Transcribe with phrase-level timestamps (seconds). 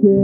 [0.00, 0.16] Velkommen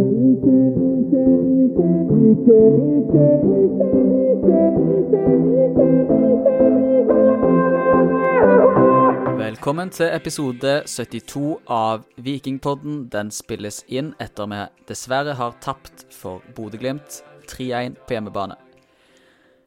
[9.93, 13.11] til episode 72 av Vikingpodden.
[13.12, 18.56] Den spilles inn etter vi dessverre har tapt for Bodø-Glimt 3-1 på hjemmebane.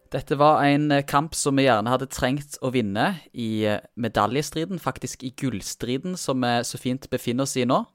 [0.10, 5.36] Dette var en kamp som vi gjerne hadde trengt å vinne i medaljestriden, faktisk i
[5.38, 7.86] gullstriden som vi så fint befinner oss i nå.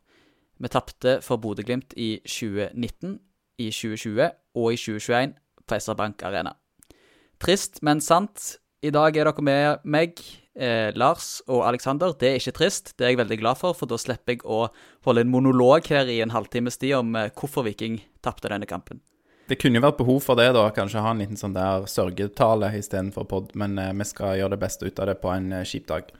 [0.59, 3.19] Vi tapte for Bodø-Glimt i 2019,
[3.59, 6.55] i 2020 og i 2021 på SR Bank Arena.
[7.43, 8.57] Trist, men sant.
[8.85, 10.21] I dag er dere med meg,
[10.55, 12.13] eh, Lars og Aleksander.
[12.19, 14.69] Det er ikke trist, det er jeg veldig glad for, for da slipper jeg å
[15.07, 19.01] holde en monolog her i en halvtimes tid om eh, hvorfor Viking tapte denne kampen.
[19.45, 20.69] Det kunne jo vært behov for det, da.
[20.73, 23.51] Kanskje ha en liten sånn der sørgetale istedenfor pod.
[23.59, 26.13] Men eh, vi skal gjøre det beste ut av det på en eh, kjip dag.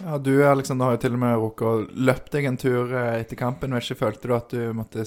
[0.00, 3.20] Ja, Du Alexander, har jo til og med rukket å løpe deg en tur eh,
[3.20, 3.70] etter kampen.
[3.70, 5.04] Men ikke, Følte du at du måtte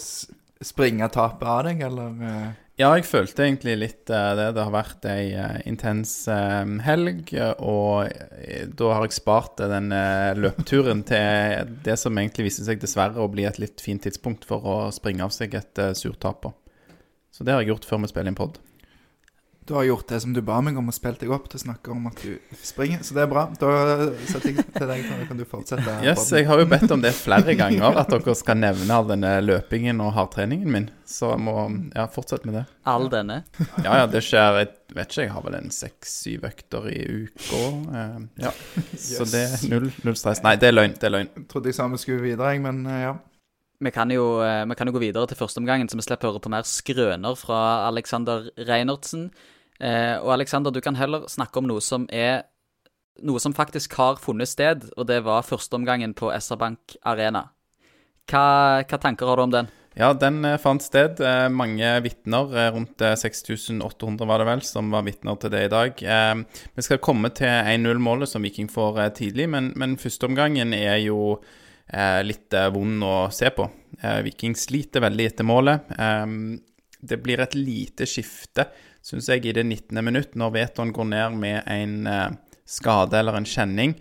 [0.65, 2.21] springe tapet av deg, eller?
[2.21, 2.53] eh?
[2.75, 4.49] Ja, jeg følte egentlig litt eh, det.
[4.57, 5.29] Det har vært ei
[5.67, 6.13] intens
[6.83, 7.31] helg,
[7.63, 8.11] og
[8.75, 9.93] da har jeg spart den
[10.41, 14.63] løpeturen til det som egentlig viste seg dessverre å bli et litt fint tidspunkt for
[14.67, 16.51] å springe av seg et surt tap på.
[17.35, 18.59] Så det har jeg gjort før vi spiller inn pod.
[19.65, 21.63] Du har gjort det som du ba meg om, og spilt deg opp til å
[21.63, 22.99] snakke om at du springer.
[23.01, 23.47] Så det er bra.
[23.57, 23.71] Da
[24.29, 25.95] setter jeg til deg, så kan du fortsette.
[26.05, 29.31] Yes, jeg har jo bedt om det flere ganger, at dere skal nevne all denne
[29.41, 30.85] løpingen og hardtreningen min.
[31.09, 31.55] Så jeg må
[31.95, 32.65] ja, fortsette med det.
[32.85, 33.39] All denne.
[33.81, 37.63] Ja, ja, det skjer Jeg vet ikke, jeg har vel en seks-syv økter i uka.
[38.03, 38.53] eh, ja.
[39.01, 40.43] Så det er null, null stress.
[40.45, 40.93] Nei, det er løgn.
[40.93, 41.31] Det er løgn.
[41.39, 43.15] Jeg Trodde jeg sa vi skulle videre, jeg, men eh, ja.
[43.81, 46.45] Vi kan, jo, eh, vi kan jo gå videre til førsteomgangen, så vi slipper høre
[46.45, 49.31] på mer skrøner fra Alexander Reinertsen.
[49.79, 52.45] Eh, og Alexander, du kan heller snakke om noe som er
[53.23, 57.45] Noe som faktisk har funnet sted, og det var førsteomgangen på SR Bank Arena.
[58.27, 58.41] Hva,
[58.83, 59.69] hva tanker har du om den?
[59.95, 61.21] Ja, den eh, fant sted.
[61.23, 65.61] Eh, mange vitner, eh, rundt eh, 6800 var det vel, som var vitner til det
[65.65, 66.03] i dag.
[66.75, 71.37] Vi skal komme til 1-0-målet som Viking får tidlig, men, men førsteomgangen er jo
[72.25, 73.67] litt vond å se på.
[74.25, 75.91] Viking sliter veldig etter målet.
[76.97, 78.65] Det blir et lite skifte,
[79.05, 80.01] syns jeg, i det 19.
[80.05, 83.93] minutt, når Veton går ned med en eh, skade eller en kjenning.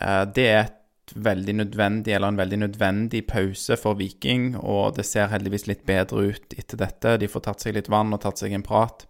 [0.00, 5.06] Eh, det er et veldig nødvendig, eller en veldig nødvendig pause for Viking, og det
[5.08, 7.16] ser heldigvis litt bedre ut etter dette.
[7.22, 9.06] De får tatt seg litt vann og tatt seg en prat.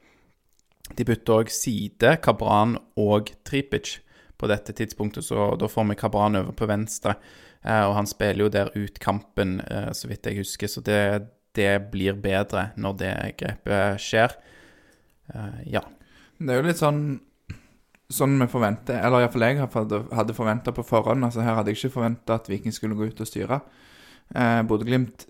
[0.96, 3.98] De bytter òg side, Kabran og Tripic
[4.38, 7.16] på dette tidspunktet, så da får vi Kabran over på venstre.
[7.64, 9.58] Eh, og han spiller jo der ut kampen,
[9.96, 11.00] så vidt jeg husker, så det,
[11.56, 14.36] det blir bedre når det grepet skjer.
[15.34, 15.82] Eh, ja.
[16.38, 17.20] Det er jo litt sånn
[18.08, 21.22] Sånn vi forventer, eller iallfall jeg hadde- forventa på forhånd.
[21.24, 23.60] altså Her hadde jeg ikke forventa at Viking skulle gå ut og styre.
[24.34, 25.26] Eh, Bodø-Glimt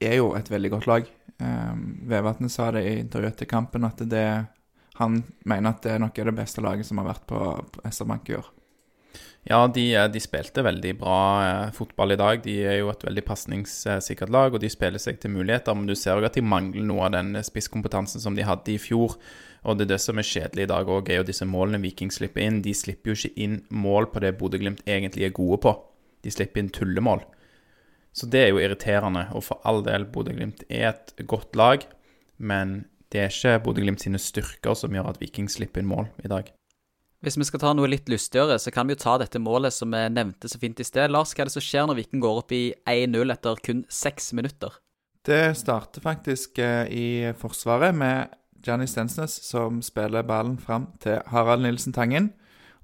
[0.00, 1.08] er jo et veldig godt lag.
[1.40, 1.74] Eh,
[2.06, 4.46] Vevatnet sa det i intervjuet til kampen, at det
[4.94, 7.40] han mener at det nok er det beste laget som har vært på,
[7.72, 8.46] på SR Bank i år.
[9.48, 12.42] Ja, de, eh, de spilte veldig bra eh, fotball i dag.
[12.44, 15.76] De er jo et veldig pasningssikkert lag, og de spiller seg til muligheter.
[15.76, 18.80] Men du ser jo at de mangler noe av den spisskompetansen som de hadde i
[18.80, 19.16] fjor.
[19.64, 22.12] Og det er det som er kjedelig i dag òg, er jo disse målene Viking
[22.12, 22.60] slipper inn.
[22.64, 25.74] De slipper jo ikke inn mål på det Bodø-Glimt egentlig er gode på.
[26.24, 27.24] De slipper inn tullemål.
[28.16, 29.26] Så det er jo irriterende.
[29.36, 31.84] Og for all del, Bodø-Glimt er et godt lag,
[32.36, 36.32] men det er ikke Bodø-Glimt sine styrker som gjør at Viking slipper inn mål i
[36.32, 36.52] dag.
[37.20, 39.92] Hvis vi skal ta noe litt lystigere, så kan vi jo ta dette målet som
[39.92, 41.12] vi nevnte så fint i sted.
[41.12, 44.32] Lars, hva er det som skjer når Viking går opp i 1-0 etter kun seks
[44.38, 44.78] minutter?
[45.28, 48.32] Det starter faktisk eh, i Forsvaret med
[48.64, 52.32] Gianni Stensnes som spiller ballen fram til Harald Nilsen Tangen.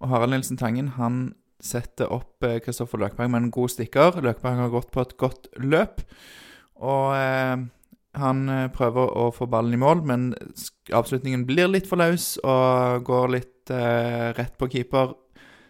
[0.04, 1.30] Og Harald Nilsen Tangen han
[1.64, 4.20] setter opp eh, Kristoffer Løkberg med en god stikker.
[4.20, 6.04] Løkberg har gått på et godt løp.
[6.76, 7.56] Og eh,
[8.20, 10.30] han eh, prøver å få ballen i mål, men
[10.92, 15.14] avslutningen blir litt for løs og går litt eh, rett på keeper,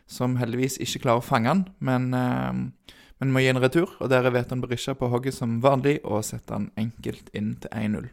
[0.07, 1.65] som heldigvis ikke klarer å fange han.
[1.83, 5.59] Men, uh, men må gi en retur, og der er Veton Berisha på hogget som
[5.65, 8.07] vanlig og setter han enkelt inn til 1-0.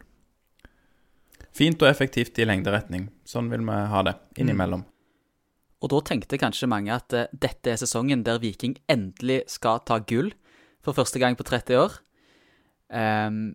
[1.54, 3.06] Fint og effektivt i lengderetning.
[3.28, 4.82] Sånn vil vi ha det innimellom.
[5.84, 10.00] Og da tenkte kanskje mange at uh, dette er sesongen der Viking endelig skal ta
[10.02, 10.32] gull
[10.84, 12.00] for første gang på 30 år.
[12.90, 13.54] Um,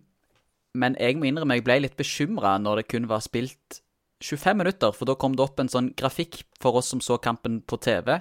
[0.74, 3.80] men jeg må innrømme jeg ble litt bekymra når det kun var spilt
[4.20, 7.60] 25 minutter, for da kom det opp en sånn grafikk for oss som så kampen
[7.64, 8.18] på TV.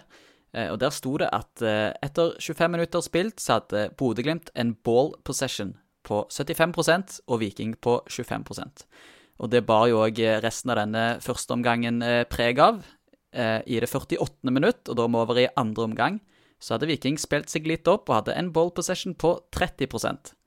[0.54, 4.74] Eh, og der sto det at eh, etter 25 minutter spilt så hadde Bodø-Glimt en
[4.86, 5.75] ball possession
[6.07, 8.86] på 75% og Viking på 25%
[9.44, 12.81] Og det bar jo òg resten av denne førsteomgangen eh, preg av.
[13.31, 14.50] Eh, I det 48.
[14.50, 16.19] minutt, og da må over i andre omgang,
[16.60, 20.38] så hadde Viking spilt seg litt opp og hadde en ball possession på 30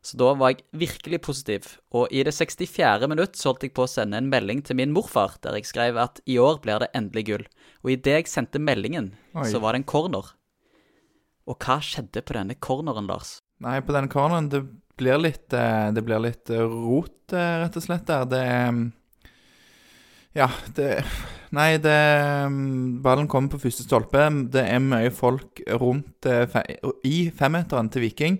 [0.00, 3.04] Så da var jeg virkelig positiv, og i det 64.
[3.10, 5.98] minutt så holdt jeg på å sende en melding til min morfar, der jeg skrev
[6.00, 7.44] at i år blir det endelig gull.
[7.84, 9.44] Og idet jeg sendte meldingen, Oi.
[9.52, 10.32] så var det en corner.
[11.50, 13.40] Og hva skjedde på denne corneren, Lars?
[13.60, 14.62] Nei, på denne corneren det
[15.00, 18.24] blir litt eh, Det blir litt eh, rot, eh, rett og slett, der.
[18.30, 18.80] Det er
[20.40, 20.88] Ja, det
[21.50, 21.98] Nei, det
[22.46, 24.22] mm, Ballen kommer på første stolpe.
[24.54, 26.28] Det er mye folk rundt
[27.02, 28.36] i femmeteren til Viking.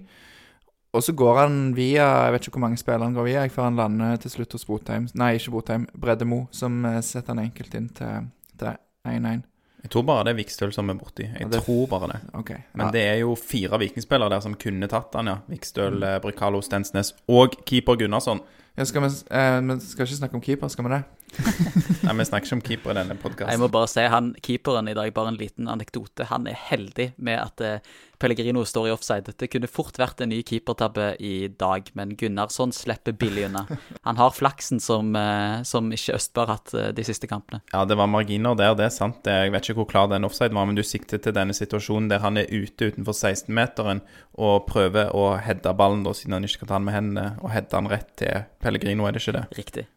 [0.93, 3.69] Og så går han via Jeg vet ikke hvor mange spillere han går via før
[3.69, 5.07] han lander til slutt hos Botheim.
[5.15, 5.87] Nei, ikke Botheim.
[5.95, 8.27] Breddemo, som eh, setter han enkelt inn til
[8.59, 8.75] til
[9.07, 9.45] 1-1.
[9.81, 11.25] Jeg tror bare det er Vikstøl som er borti.
[11.25, 12.19] Jeg Ja, det- tror bare det.
[12.35, 12.51] OK.
[12.75, 15.37] Men det er jo fire vikingspillere der som kunne tatt han, ja.
[15.49, 16.21] Vikstøl, mm.
[16.21, 18.41] Brykalo, Stensnes og keeper Gunnarsson.
[18.77, 21.05] Ja, skal vi, eh, vi skal ikke snakke om keeper, skal vi det?
[22.05, 23.17] Nei, vi snakker ikke om keeper i denne
[23.47, 26.27] Jeg må bare si han keeperen i dag, bare en liten anekdote.
[26.31, 27.91] Han er heldig med at eh,
[28.21, 29.33] Pellegrino står i offside.
[29.39, 33.65] Det kunne fort vært en ny keepertabbe i dag, men Gunnarsson slipper billig unna.
[34.09, 37.63] Han har flaksen som, eh, som ikke Østberg har hatt eh, de siste kampene.
[37.73, 39.25] Ja, det var marginer der, det er sant.
[39.25, 42.25] Jeg vet ikke hvor klar den offside var, men du sikter til denne situasjonen der
[42.25, 44.05] han er ute utenfor 16-meteren
[44.41, 47.55] og prøver å heade ballen, da, siden han ikke kan ta den med hendene, og
[47.55, 49.47] heade den rett til Pellegrino, er det ikke det?
[49.57, 49.89] Riktig.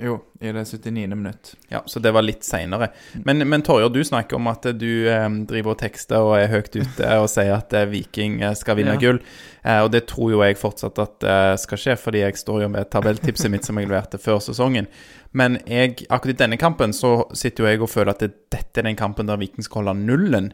[0.00, 1.06] Jo, i det 79.
[1.14, 1.52] minutt.
[1.70, 2.88] Ja, så det var litt seinere.
[3.24, 6.74] Men, men Torjer, du snakker om at du eh, driver og tekster og er høyt
[6.74, 9.00] ute og sier at eh, Viking eh, skal vinne Ja.
[9.04, 9.20] gull.
[9.62, 12.72] Eh, og det tror jo jeg fortsatt at eh, skal skje, fordi jeg står jo
[12.74, 14.90] med tabelltipset mitt som jeg leverte før sesongen.
[15.30, 18.82] Men jeg, akkurat i denne kampen så sitter jo jeg og føler at det, dette
[18.82, 20.50] er den kampen der Viking skal holde nullen.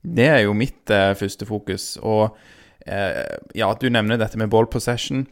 [0.00, 1.98] Det er jo mitt eh, første fokus.
[2.00, 2.30] Og
[2.86, 5.26] eh, ja, du nevner dette med ball possession.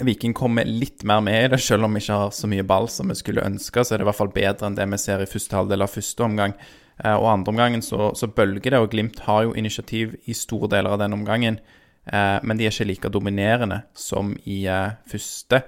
[0.00, 2.88] Viking kommer litt mer med i det, selv om vi ikke har så mye ball
[2.88, 3.84] som vi skulle ønske.
[3.84, 5.92] Så er det i hvert fall bedre enn det vi ser i første halvdel av
[5.92, 6.56] første omgang.
[6.96, 10.70] Eh, og andre omgangen så, så bølger det, og Glimt har jo initiativ i store
[10.72, 11.60] deler av den omgangen.
[12.06, 15.62] Eh, men de er ikke like dominerende som i eh, første.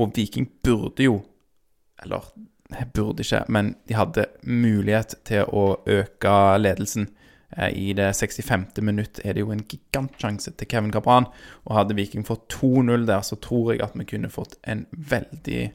[0.00, 1.22] Og Viking burde jo
[2.02, 2.20] Eller
[2.92, 7.06] burde ikke, men de hadde mulighet til å øke ledelsen.
[7.56, 8.66] Eh, I det 65.
[8.82, 11.26] minutt er det jo en gigantsjanse til Kevin Cabran.
[11.66, 15.72] Og hadde Viking fått 2-0 der, så tror jeg at vi kunne fått en veldig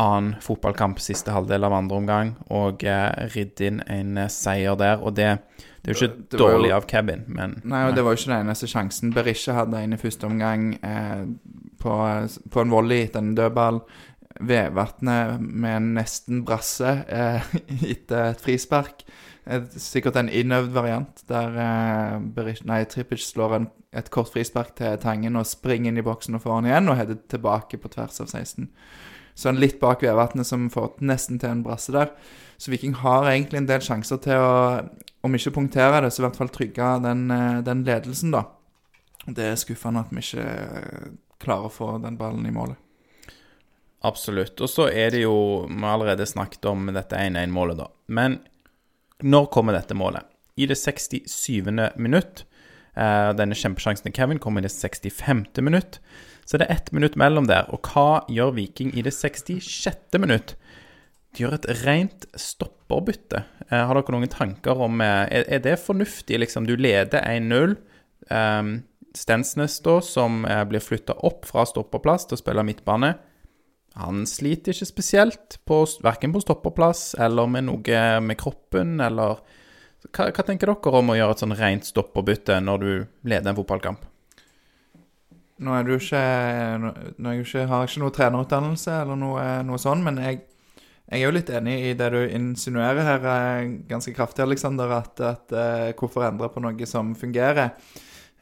[0.00, 5.00] annen fotballkamp siste halvdel av andre omgang, og eh, ridd inn en eh, seier der.
[5.02, 5.32] Og det,
[5.82, 8.20] det er jo ikke Det dårlig jo- av Kevin, men Nei, og det var jo
[8.20, 9.10] ikke den eneste sjansen.
[9.16, 11.24] Berisha hadde en i første omgang eh,
[11.82, 11.96] på,
[12.54, 13.82] på en volley etter en dødball.
[14.40, 17.50] Vevatnet med en nesten brasse eh,
[17.90, 19.02] etter et frispark.
[19.80, 25.48] Sikkert en innøvd variant der eh, Trippic slår en, et kort frispark til Tangen og
[25.48, 28.68] springer inn i boksen og får han igjen, og header tilbake på tvers av 16.
[29.34, 32.12] Så han litt bak Vevatnet som får nesten til en brasse der.
[32.60, 34.82] Så Viking har egentlig en del sjanser til å,
[35.24, 38.44] om ikke punktere det, så i hvert fall trygge den, eh, den ledelsen, da.
[39.26, 41.10] Det er skuffende at vi ikke eh,
[41.40, 42.78] klarer å få den ballen i målet.
[44.04, 44.60] Absolutt.
[44.60, 47.90] Og så er det jo Vi har allerede snakket om dette 1-1-målet, da.
[48.08, 48.38] Men
[49.22, 50.26] når kommer dette målet?
[50.60, 51.62] I det 67.
[51.96, 52.44] minutt.
[52.98, 55.62] Eh, denne kjempesjansen til Kevin kommer i det 65.
[55.64, 56.00] minutt.
[56.44, 57.68] Så det er ett minutt mellom der.
[57.70, 60.18] Og hva gjør Viking i det 66.
[60.18, 60.56] minutt?
[61.30, 63.44] De gjør et rent stopperbytte.
[63.68, 66.66] Eh, har dere noen tanker om eh, er, det fornuftig, liksom?
[66.66, 67.76] Du leder 1-0.
[68.30, 68.62] Eh,
[69.16, 73.16] Stensnes, da, som blir flytta opp fra stopperplass til å spille midtbane.
[74.00, 79.40] Han sliter ikke spesielt, på, verken på stopperplass eller med noe med kroppen, eller
[80.08, 82.92] hva, hva tenker dere om å gjøre et sånn rent stopperbytte når du
[83.28, 84.06] leder en fotballkamp?
[85.60, 86.20] Nå er du ikke,
[86.80, 90.38] nå, jeg ikke har jeg ikke noe trenerutdannelse eller noe, noe sånn, men jeg,
[91.04, 95.20] jeg er jo litt enig i det du insinuerer her eh, ganske kraftig, Aleksander, at,
[95.20, 97.74] at eh, hvorfor endre på noe som fungerer?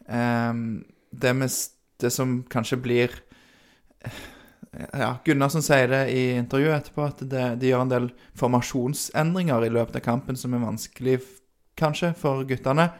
[0.07, 1.59] Um, det, med,
[1.99, 3.19] det som kanskje blir
[4.77, 9.73] ja, Gunnarsson sier det i intervjuet etterpå, at det, de gjør en del formasjonsendringer i
[9.73, 11.19] løpet av kampen som er vanskelig,
[11.79, 12.91] kanskje, for guttene.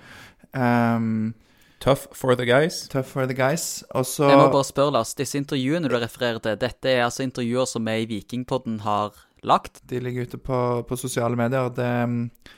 [0.53, 1.35] Um,
[1.79, 2.89] Tough for the guys.
[2.89, 3.85] tough for the guys.
[3.95, 4.27] Også...
[4.27, 5.15] Jeg må bare spørre, Lars.
[5.15, 9.15] Disse intervjuene du refererer til, dette er altså intervjuer som vi i Vikingpodden har
[9.47, 9.79] lagt?
[9.87, 10.59] De ligger ute på,
[10.89, 11.71] på sosiale medier.
[11.71, 12.51] Det,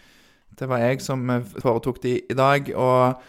[0.56, 2.72] det var jeg som eh, foretok de i dag.
[2.72, 3.20] Og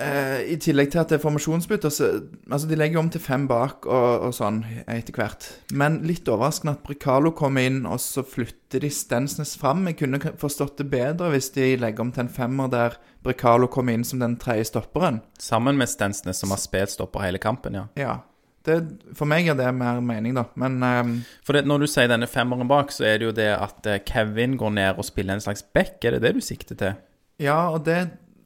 [0.00, 2.08] eh, i tillegg til at det er formasjonsbytter, så
[2.52, 5.46] Altså, de legger jo om til fem bak og, og sånn etter hvert.
[5.72, 9.86] Men litt overraskende at Bricalo kommer inn, og så flytter de Stensnes fram.
[9.88, 13.96] Jeg kunne forstått det bedre hvis de legger om til en femmer der Bricalo kommer
[13.96, 15.22] inn som den tredje stopperen.
[15.40, 17.86] Sammen med Stensnes, som har spilt stopper hele kampen, ja.
[17.98, 18.20] Ja.
[18.62, 18.76] Det,
[19.18, 20.44] for meg gir det mer mening, da.
[20.60, 21.14] Men um...
[21.42, 24.02] For det, når du sier denne femmeren bak, så er det jo det at eh,
[24.06, 25.96] Kevin går ned og spiller en slags back.
[26.04, 27.00] Er det det du sikter til?
[27.42, 27.98] Ja, og det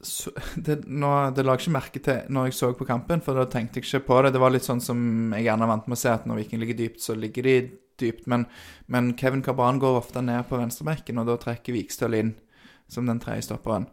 [0.07, 0.33] så,
[0.67, 3.47] det, nå, det la jeg ikke merke til når jeg så på kampen, for da
[3.51, 4.33] tenkte jeg ikke på det.
[4.37, 5.01] Det var litt sånn som
[5.35, 7.57] jeg gjerne er vant med å se, at når Viking ligger dypt, så ligger de
[8.01, 8.27] dypt.
[8.31, 8.47] Men,
[8.93, 12.35] men Kevin Cabran går ofte ned på venstrebekken, og da trekker Vikstøl inn
[12.89, 13.89] som den tredje stopperen.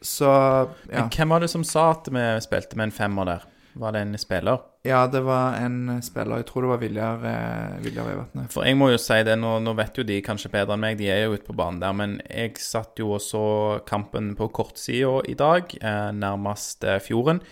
[0.00, 0.68] Så ja.
[0.94, 3.48] Men hvem var det som sa at vi spilte med en femmer der?
[3.80, 4.66] Var det en spiller?
[4.84, 8.52] ja, det var en spiller Jeg tror det var Viljar, eh, Viljar Vevatnet.
[8.52, 10.96] For jeg må jo si det, nå, nå vet jo de kanskje bedre enn meg,
[11.00, 13.44] de er jo ute på banen der, men jeg satt jo og så
[13.88, 17.42] kampen på kortsida i dag, eh, nærmest eh, fjorden.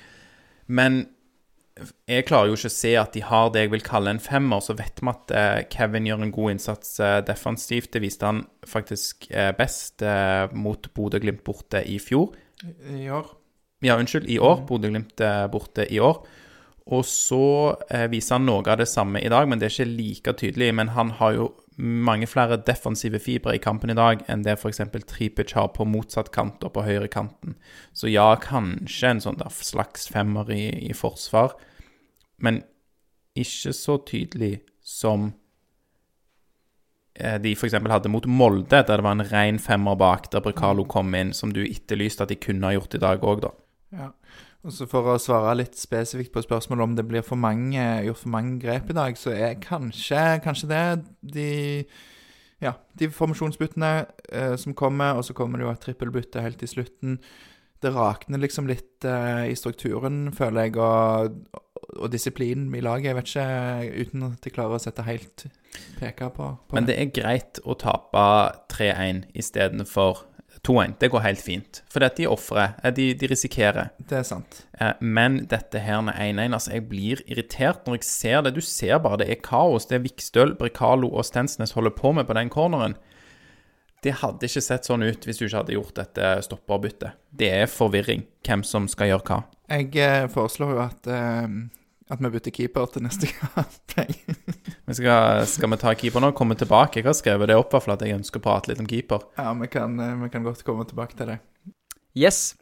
[0.69, 1.07] Men
[2.09, 4.63] jeg klarer jo ikke å se at de har det jeg vil kalle en femmer.
[4.65, 7.93] Så vet vi at eh, Kevin gjør en god innsats eh, defensivt.
[7.95, 12.35] Det viste han faktisk eh, best eh, mot Bodø-Glimt borte i fjor.
[12.91, 13.38] I år.
[13.85, 14.65] Ja, unnskyld, i år.
[14.67, 16.25] Bodø-Glimt eh, borte i år.
[16.89, 19.91] Og så eh, viser han noe av det samme i dag, men det er ikke
[19.93, 20.71] like tydelig.
[20.75, 24.81] Men han har jo mange flere defensive fibre i kampen i dag enn det f.eks.
[25.07, 27.55] Tripic har på motsatt kant og på høyrekanten.
[27.95, 31.55] Så ja, kanskje en sånn slags femmer i, i forsvar,
[32.43, 32.65] men
[33.39, 35.31] ikke så tydelig som
[37.15, 37.79] eh, de f.eks.
[37.79, 41.55] hadde mot Molde, der det var en ren femmer bak, der Brekalo kom inn, som
[41.55, 43.55] du etterlyste at de kunne ha gjort i dag òg, da.
[43.95, 44.11] Ja.
[44.67, 48.21] Og så For å svare litt spesifikt på spørsmålet om det blir for mange, gjort
[48.21, 50.85] for mange grep i dag, så er kanskje, kanskje det
[51.23, 51.51] de
[52.59, 53.93] ja, de formasjonsbyttene
[54.35, 57.21] eh, som kommer, og så kommer det jo et trippelbytte helt i slutten.
[57.79, 61.61] Det rakner liksom litt eh, i strukturen, føler jeg, og,
[61.95, 63.13] og disiplinen i laget.
[63.13, 65.47] Jeg vet ikke, uten at jeg klarer å sette helt
[66.01, 68.27] peka på, på Men det er greit å tape
[68.75, 70.25] 3-1 istedenfor
[70.67, 70.97] 2-1.
[71.01, 71.83] Det går helt fint.
[71.93, 73.91] For de ofrer, eh, de, de risikerer.
[73.99, 74.63] Det er sant.
[74.81, 78.55] Eh, Men dette her med 1-1 Altså, jeg blir irritert når jeg ser det.
[78.57, 79.87] Du ser bare det er kaos.
[79.87, 82.97] Det Vikstøl, Brekalo og Stensnes holder på med på den corneren.
[84.03, 87.19] Det hadde ikke sett sånn ut hvis du ikke hadde gjort dette stopperbyttet.
[87.35, 89.41] Det er forvirring hvem som skal gjøre hva.
[89.69, 93.97] Jeg eh, foreslår jo at, uh, at vi bytter keeper til neste kamp.
[94.89, 96.31] Men skal, skal vi ta keeper nå?
[96.33, 97.03] Komme tilbake?
[97.03, 99.27] Jeg har skrevet det opp, for at jeg ønsker å prate litt om keeper.
[99.37, 101.37] ja, vi kan, eh, vi kan godt komme tilbake til det.
[102.17, 102.57] Yes.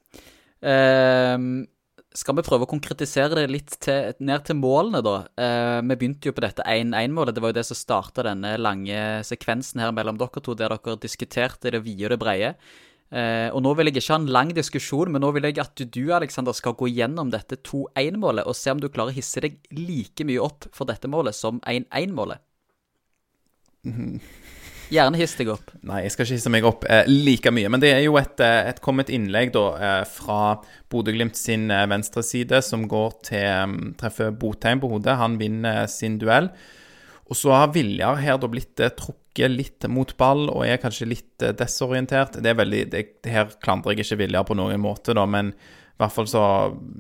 [0.59, 1.69] Ehm,
[2.11, 5.15] skal vi prøve å konkretisere det litt til, ned til målene, da?
[5.39, 7.37] Eh, vi begynte jo på dette 1-1-målet.
[7.37, 10.99] Det var jo det som starta denne lange sekvensen her mellom dere to, der dere
[10.99, 12.55] diskuterte det vide og det breie.
[13.15, 15.85] Eh, og nå vil jeg ikke ha en lang diskusjon, men nå vil jeg at
[15.95, 19.61] du, Alexander, skal gå gjennom dette 2-1-målet og se om du klarer å hisse deg
[19.77, 22.43] like mye opp for dette målet som 1-1-målet.
[24.87, 25.71] Gjerne hiss deg opp.
[25.87, 27.71] Nei, jeg skal ikke hisse meg opp eh, like mye.
[27.73, 30.57] Men det er jo et, eh, et kommet innlegg da eh, fra
[30.93, 35.19] Bodø-Glimt sin venstreside venstre side, som går til um, Treffer Botheim på hodet.
[35.19, 36.53] Han vinner sin duell.
[37.27, 41.09] Og så har Viljar her da blitt eh, trukket litt mot ball og er kanskje
[41.11, 42.39] litt eh, desorientert.
[42.43, 46.03] Det er veldig, det, her klandrer jeg ikke Viljar på noen måte, da, men i
[46.03, 46.45] hvert fall så,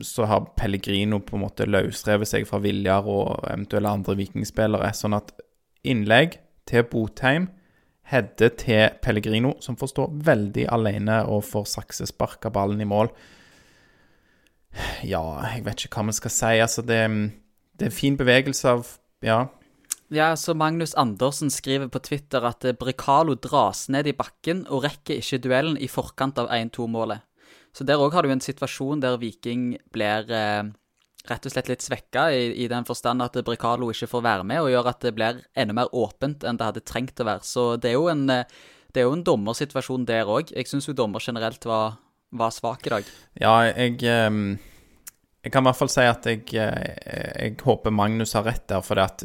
[0.05, 4.89] så har Pellegrino på en måte løsrevet seg fra Viljar og eventuelle andre vikingspillere.
[4.97, 5.35] Sånn at
[5.87, 7.51] innlegg til Botheim
[8.07, 13.11] Hedde til Pellegrino, som får stå veldig alene og får saksesparka ballen i mål.
[15.03, 16.53] Ja, jeg vet ikke hva vi skal si.
[16.63, 17.01] Altså, det,
[17.75, 18.93] det er fin bevegelse av
[19.25, 19.47] Ja.
[20.09, 24.85] Ja, så Magnus Andersen skriver på Twitter at eh, Brekalo dras ned i bakken og
[24.85, 27.25] rekker ikke duellen i forkant av 1-2-målet.
[27.75, 30.63] Så der òg har du en situasjon der Viking blir eh,
[31.27, 34.63] rett og slett litt svekka, i, i den forstand at Brekalo ikke får være med,
[34.63, 37.43] og gjør at det blir enda mer åpent enn det hadde trengt å være.
[37.43, 38.47] Så det er jo en, eh,
[38.95, 40.53] det er jo en dommersituasjon der òg.
[40.55, 41.99] Jeg syns jo dommer generelt var,
[42.31, 43.11] var svak i dag.
[43.43, 43.99] Ja, jeg
[44.29, 44.59] um
[45.47, 48.99] Jeg kan i hvert fall si at jeg, jeg håper Magnus har rett der, for
[48.99, 49.23] det at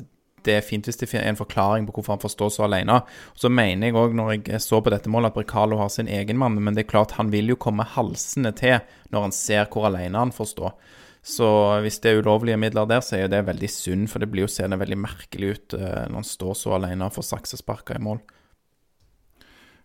[0.47, 3.01] det er fint hvis det er en forklaring på hvorfor han får stå så alene.
[3.37, 6.39] Så mener jeg òg, når jeg så på dette målet, at Brekalo har sin egen
[6.41, 8.79] mann, men det er klart han vil jo komme halsende til
[9.13, 10.73] når han ser hvor alene han får stå.
[11.21, 11.47] Så
[11.85, 14.47] hvis det er ulovlige midler der, så er jo det veldig synd, for det blir
[14.47, 18.01] jo seende veldig merkelig ut eh, når han står så alene og får saksesparka i
[18.01, 18.23] mål.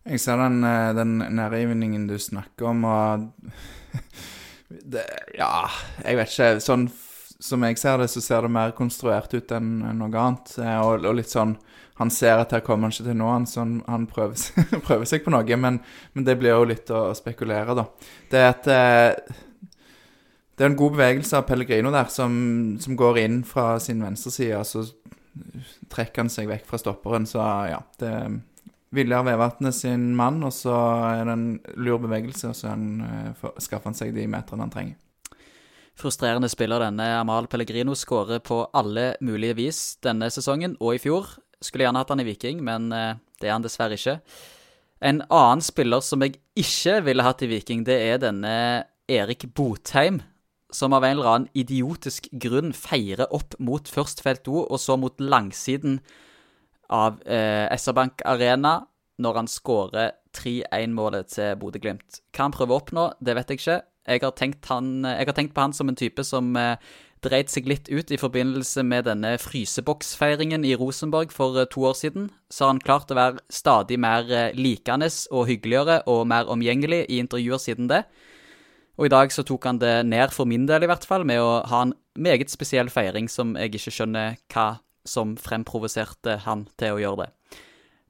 [0.06, 3.26] Jeg ser den, eh, den nærgivningen du snakker om, og
[4.94, 5.04] det,
[5.36, 5.66] Ja,
[6.06, 6.64] jeg vet ikke.
[6.64, 6.88] Sånn
[7.38, 10.54] som jeg ser det, så ser det mer konstruert ut enn noe annet.
[10.62, 11.56] Eh, Og, og litt sånn
[11.96, 14.36] Han ser at her kommer han ikke til nå, han, sånn, han prøver,
[14.86, 15.80] prøver seg på noe, men,
[16.12, 17.86] men det blir jo litt å, spekulere, da.
[18.30, 19.36] Det er et eh,
[20.56, 22.36] Det er en god bevegelse av Pellegrino der, som,
[22.80, 24.84] som går inn fra sin venstreside, så
[25.92, 27.80] trekker han seg vekk fra stopperen, så ja.
[28.00, 28.12] det
[28.96, 30.76] Viljar Vevatnet sin mann, og så
[31.10, 34.96] er det en lur bevegelse, og så eh, skaffer han seg de meterne han trenger.
[35.96, 41.30] Frustrerende spiller denne Amal Pellegrino skårer på alle mulige vis denne sesongen og i fjor.
[41.64, 44.18] Skulle gjerne hatt han i Viking, men eh, det er han dessverre ikke.
[45.00, 48.52] En annen spiller som jeg ikke ville hatt i Viking, det er denne
[49.08, 50.20] Erik Botheim,
[50.72, 54.98] som av en eller annen idiotisk grunn feirer opp mot først felt O, og så
[55.00, 56.02] mot langsiden
[56.92, 58.82] av eh, SR-Bank Arena
[59.22, 62.20] når han skårer 3-1-målet til Bodø-Glimt.
[62.36, 63.82] Hva han prøver å oppnå, det vet jeg ikke.
[64.06, 64.32] Jeg har
[64.70, 66.78] han, jeg har tenkt på han som en type som eh,
[67.26, 71.96] dreit seg litt ut i forbindelse med denne fryseboksfeiringen i Rosenborg for eh, to år
[71.98, 72.30] siden.
[72.50, 77.04] Så har han klart å være stadig mer eh, likende og hyggeligere og mer omgjengelig
[77.08, 78.04] i intervjuer siden det.
[78.96, 81.42] Og i dag så tok han det ned, for min del i hvert fall, med
[81.42, 86.94] å ha en meget spesiell feiring som jeg ikke skjønner hva som fremprovoserte han til
[86.94, 87.30] å gjøre det.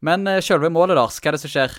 [0.07, 1.75] Men sjølve målet, Lars, hva er det som skjer?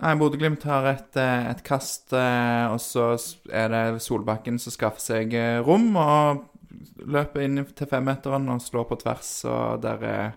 [0.00, 3.10] Nei, Bodø-Glimt har et, et kast, og så
[3.52, 5.34] er det Solbakken som skaffer seg
[5.66, 6.46] rom og
[7.04, 10.32] løper inn til femmeteren og slår på tvers, og der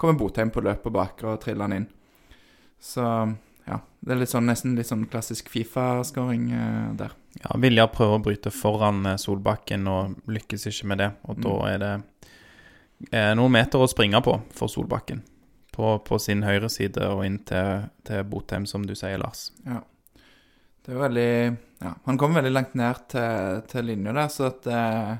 [0.00, 1.88] kommer Botheim på løpet bak og triller han inn.
[2.80, 3.04] Så
[3.66, 6.48] ja, det er litt sånn, nesten litt sånn klassisk Fifa-skåring
[6.98, 7.12] der.
[7.40, 11.10] Ja, Vilja prøver å bryte foran Solbakken og lykkes ikke med det.
[11.28, 11.44] Og mm.
[11.46, 11.92] da er det
[13.10, 15.22] eh, noen meter å springe på for Solbakken.
[15.72, 19.46] På, på sin høyre side og inn til, til Botheim, som du sier, Lars.
[19.64, 19.80] Ja.
[20.82, 21.32] Det er veldig
[21.82, 25.12] Ja, han kommer veldig langt ned til, til linja der, så at eh,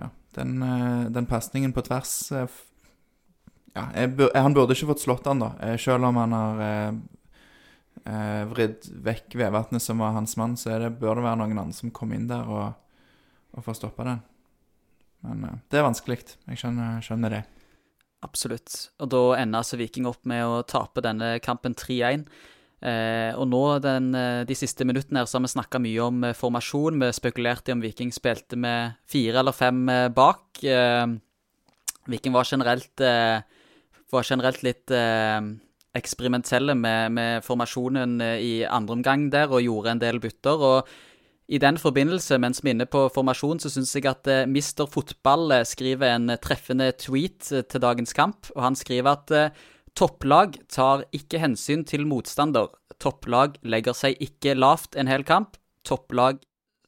[0.00, 0.08] Ja,
[0.40, 2.56] den, eh, den pasningen på tvers eh,
[3.76, 5.76] Ja, jeg, han burde ikke fått slått han, da.
[5.78, 6.64] Selv om han har
[8.08, 11.76] eh, vridd vekk Vevatnet, som var hans mann, så det, bør det være noen andre
[11.76, 12.72] som kommer inn der og,
[13.54, 14.24] og får stoppa den.
[15.28, 16.20] Men det er vanskelig.
[16.48, 17.57] Jeg skjønner, skjønner, det.
[18.26, 18.90] Absolutt.
[18.98, 22.26] Og da ender altså Viking opp med å tape denne kampen 3-1.
[22.78, 26.24] Eh, og nå den, eh, de siste minuttene her så har vi snakka mye om
[26.26, 26.98] eh, formasjon.
[27.02, 30.62] Vi spekulerte i om Viking spilte med fire eller fem eh, bak.
[32.08, 33.02] Viking var generelt,
[34.08, 34.88] var generelt litt
[35.98, 40.64] eksperimentelle med, med, formasjonen eh, i andre omgang der, og gjorde en del bytter.
[40.70, 40.96] og
[41.48, 44.88] i den forbindelse, mens vi er inne på formasjon, så syns jeg at uh, Mister
[44.90, 48.50] Fotball uh, skriver en uh, treffende tweet til dagens kamp.
[48.56, 49.56] Og han skriver at
[49.96, 52.68] topplag tar ikke hensyn til motstander.
[53.00, 55.56] Topplag legger seg ikke lavt en hel kamp.
[55.88, 56.44] Topplag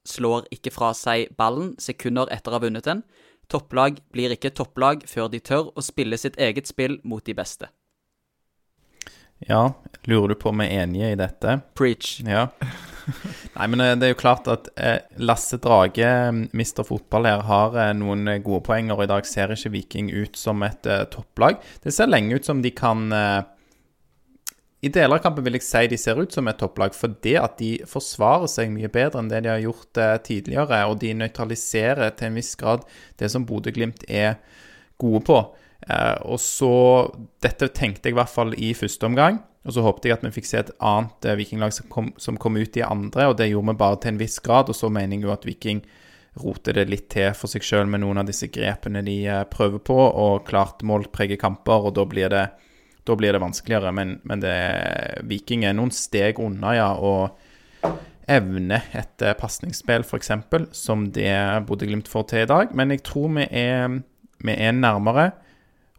[0.07, 3.03] slår ikke fra seg ballen sekunder etter å ha vunnet den.
[3.51, 7.73] Topplag blir ikke topplag før de tør å spille sitt eget spill mot de beste.
[9.49, 9.73] Ja,
[10.05, 11.61] lurer du på om vi er enige i dette?
[11.75, 12.18] Preach.
[12.29, 12.51] Ja.
[13.57, 17.44] Nei, men eh, det er jo klart at eh, Lasse Drage, mm, mister fotball her,
[17.49, 18.96] har eh, noen gode poenger.
[18.96, 21.61] Og i dag ser ikke Viking ut som et topplag.
[21.85, 23.09] Det ser lenge ut som de kan
[24.81, 27.59] I deler av kampen vil jeg si de ser ut som et topplag fordi at
[27.59, 30.85] de forsvarer seg mye bedre enn det de har gjort tidligere.
[30.88, 32.87] Og de nøytraliserer til en viss grad
[33.20, 34.38] det som Bodø-Glimt er
[35.01, 35.42] gode på.
[35.88, 36.73] Eh, og så
[37.40, 39.40] Dette tenkte jeg i hvert fall i første omgang.
[39.69, 42.38] Og så håpet jeg at vi fikk se et annet eh, vikinglag som kom, som
[42.40, 44.73] kom, ut i andre, og det gjorde vi bare til en viss grad.
[44.73, 45.83] Og så mener jeg jo at Viking
[46.40, 49.83] roter det litt til for seg sjøl med noen av disse grepene de eh, prøver
[49.85, 52.47] på, og klart målpreger kamper, og da blir det,
[53.05, 53.93] da blir det vanskeligere.
[53.97, 54.57] Men, men det,
[55.29, 56.95] Viking er noen steg unna, ja.
[56.97, 57.37] og
[58.31, 60.31] evne et pasningsspill, f.eks.,
[60.77, 61.35] som det
[61.66, 62.75] Bodø-Glimt får til i dag.
[62.79, 64.01] Men jeg tror vi er,
[64.40, 65.33] vi er nærmere.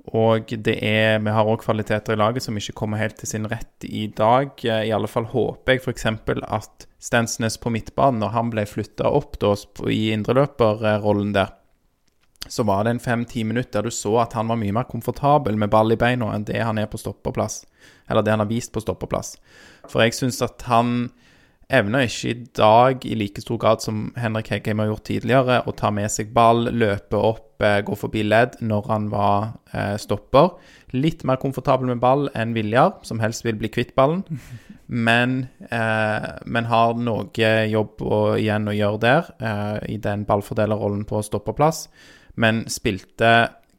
[0.10, 3.46] Og det er, vi har òg kvaliteter i laget som ikke kommer helt til sin
[3.50, 4.56] rett i dag.
[4.66, 6.08] I alle fall håper jeg f.eks.
[6.42, 9.54] at Stensnes på midtbanen, når han ble flytta opp da,
[9.90, 11.54] i indreløperrollen der,
[12.50, 15.58] så var det en fem-ti minutter der du så at han var mye mer komfortabel
[15.62, 17.62] med ball i beina enn det han er på stoppeplass.
[18.10, 19.36] Eller det han har vist på stoppeplass.
[19.86, 21.12] For jeg syns at han
[21.74, 25.74] evner ikke i dag i like stor grad som Henrik Heggheim har gjort tidligere, å
[25.78, 30.54] ta med seg ball, løpe opp, eh, gå forbi ledd når han var eh, stopper.
[30.94, 34.24] Litt mer komfortabel med ball enn Viljar, som helst vil bli kvitt ballen.
[34.92, 41.06] Men, eh, men har noe jobb å, igjen å gjøre der, eh, i den ballfordelerrollen
[41.08, 41.86] på stopperplass.
[42.36, 43.30] Men spilte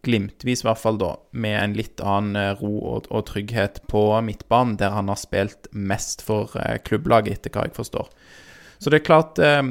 [0.03, 4.03] glimtvis i hvert fall da, med en litt annen eh, ro og, og, trygghet på
[4.27, 8.11] midtbanen, der han har spilt mest for eh, klubblaget, etter hva jeg forstår.
[8.83, 9.63] Så det er klart eh,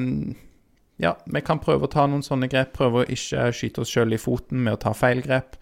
[1.02, 4.14] Ja, vi kan prøve å ta noen sånne grep, prøve å ikke skyte oss sjøl
[4.14, 5.58] i foten med å ta feil grep.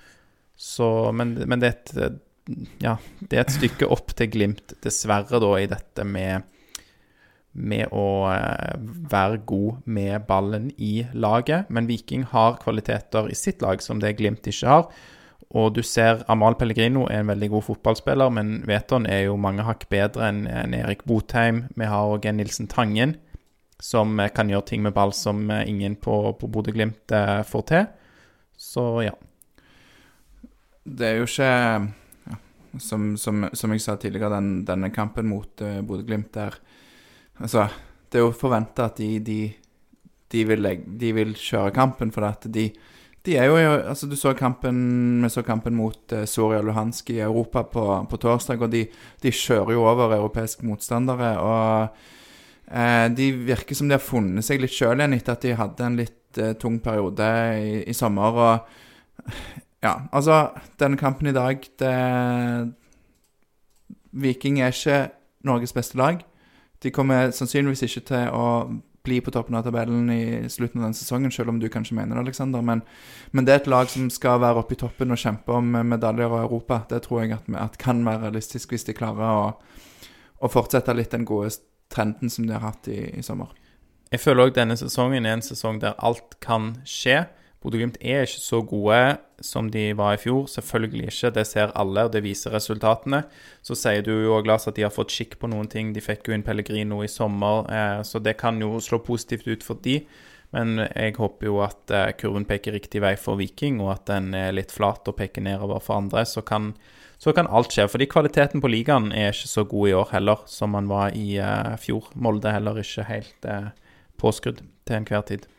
[0.60, 2.18] Så, men, men det, er et,
[2.84, 6.44] ja, det er et stykke opp til Glimt, dessverre, da, i dette med
[7.54, 8.76] med å eh,
[9.12, 11.70] være god med ballen i laget.
[11.70, 14.90] Men Viking har kvaliteter i sitt lag som det Glimt ikke har.
[15.50, 19.66] Og du ser Amahl Pellegrino er en veldig god fotballspiller, men Veton er jo mange
[19.66, 21.64] hakk bedre enn en Erik Botheim.
[21.74, 23.16] Vi har òg en Nilsen Tangen,
[23.82, 27.16] som eh, kan gjøre ting med ball som eh, ingen på, på Bodø-Glimt
[27.50, 27.90] får til.
[28.60, 29.16] Så ja.
[30.90, 31.50] Det er jo ikke
[32.78, 36.60] som, som, som jeg sa tidligere, den, denne kampen mot uh, Bodø-Glimt der
[37.39, 37.67] Altså,
[38.12, 39.39] det er jo forventa at de, de,
[40.32, 42.71] de, vil, legge- de vil kjøre kampen, for at de
[43.38, 47.62] er jo Altså, du så kampen Vi så kampen mot uh, Soria Luhansk i Europa
[47.63, 51.38] på, på torsdag, og de kjører jo over europeiske motstandere.
[51.38, 51.89] Og
[52.71, 55.86] eh, de virker som de har funnet seg litt sjøl igjen etter at de hadde
[55.86, 57.28] en litt eh, tung periode
[57.60, 58.39] i, i sommer.
[58.39, 59.34] Og
[59.84, 60.49] ja, altså
[60.80, 61.93] Denne kampen i dag det,
[64.12, 65.10] Viking er ikke
[65.45, 66.23] Norges beste lag.
[66.84, 68.46] De kommer sannsynligvis ikke til å
[69.04, 72.18] bli på toppen av tabellen i slutten av den sesongen, selv om du kanskje mener
[72.18, 72.63] det, Alexander.
[72.65, 72.84] Men,
[73.32, 76.30] men det er et lag som skal være oppe i toppen og kjempe om medaljer
[76.30, 76.82] og Europa.
[76.89, 79.50] Det tror jeg at, at kan være realistisk hvis de klarer å,
[80.39, 81.56] å fortsette litt den gode
[81.89, 83.56] trenden som de har hatt i, i sommer.
[84.10, 87.24] Jeg føler òg denne sesongen er en sesong der alt kan skje.
[87.60, 89.00] Bodø-Glimt er ikke så gode
[89.43, 90.45] som de var i fjor.
[90.48, 93.26] Selvfølgelig ikke, det ser alle, og det viser resultatene.
[93.65, 95.91] Så sier du jo Lars, at de har fått skikk på noen ting.
[95.95, 99.67] De fikk jo inn Pellegrino i sommer, eh, så det kan jo slå positivt ut
[99.67, 100.00] for de.
[100.56, 104.32] Men jeg håper jo at eh, kurven peker riktig vei for Viking, og at den
[104.38, 106.24] er litt flat og peker nedover for andre.
[106.24, 106.72] Så kan,
[107.19, 107.89] så kan alt skje.
[107.91, 111.36] Fordi kvaliteten på ligaen er ikke så god i år heller, som man var i
[111.43, 112.08] eh, fjor.
[112.15, 113.54] Molde heller ikke helt
[114.19, 115.52] påskrudd til enhver tid.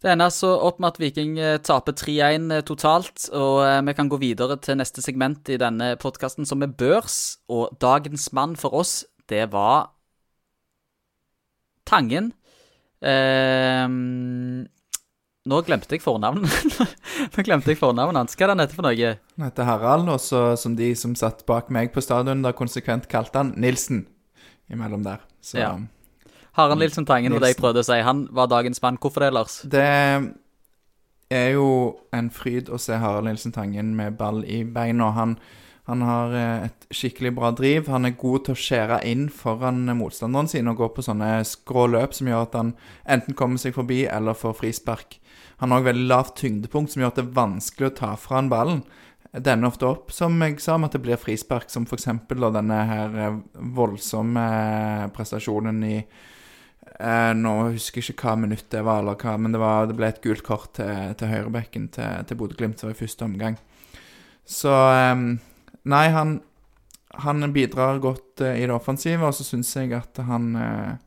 [0.00, 3.94] Det ender altså opp med at Viking eh, taper 3-1 eh, totalt, og eh, vi
[3.98, 7.36] kan gå videre til neste segment i denne podkasten, som er børs.
[7.52, 9.90] Og dagens mann for oss, det var
[11.90, 12.30] Tangen.
[13.02, 13.84] Eh,
[15.50, 16.48] nå glemte jeg fornavnet.
[17.34, 18.36] nå glemte jeg fornavnet hans.
[18.38, 19.14] Hva er det han heter for noe?
[19.36, 23.42] Han heter Harald, og som de som satt bak meg på stadion, da konsekvent kalte
[23.42, 24.06] han Nilsen
[24.72, 25.26] imellom der.
[25.44, 25.74] Så Ja.
[26.58, 27.98] Harald Nilsen Tangen var det jeg prøvde å si.
[28.04, 28.98] Han var dagens mann.
[29.00, 29.60] Hvorfor det, Lars?
[29.70, 29.86] Det
[31.30, 31.66] er jo
[32.16, 35.12] en fryd å se Harald Nilsen Tangen med ball i beina.
[35.14, 35.36] Han,
[35.86, 37.90] han har eh, et skikkelig bra driv.
[37.92, 41.86] Han er god til å skjære inn foran motstanderen sin og gå på sånne skrå
[41.94, 42.72] løp som gjør at han
[43.06, 45.20] enten kommer seg forbi eller får frispark.
[45.62, 48.40] Han har òg veldig lavt tyngdepunkt, som gjør at det er vanskelig å ta fra
[48.40, 48.82] han ballen.
[49.30, 52.08] Det ender ofte opp, som jeg sa, med at det blir frispark, som f.eks.
[52.26, 53.36] denne her eh,
[53.76, 55.98] voldsomme eh, prestasjonen i
[57.00, 60.10] Eh, nå husker jeg ikke hva minutt det var, hva, men det, var, det ble
[60.12, 63.56] et gult kort til, til høyrebekken til, til Bodø-Glimt i første omgang.
[64.44, 65.22] Så eh,
[65.90, 66.34] Nei, han,
[67.24, 70.98] han bidrar godt eh, i det offensive, og så syns jeg at han eh,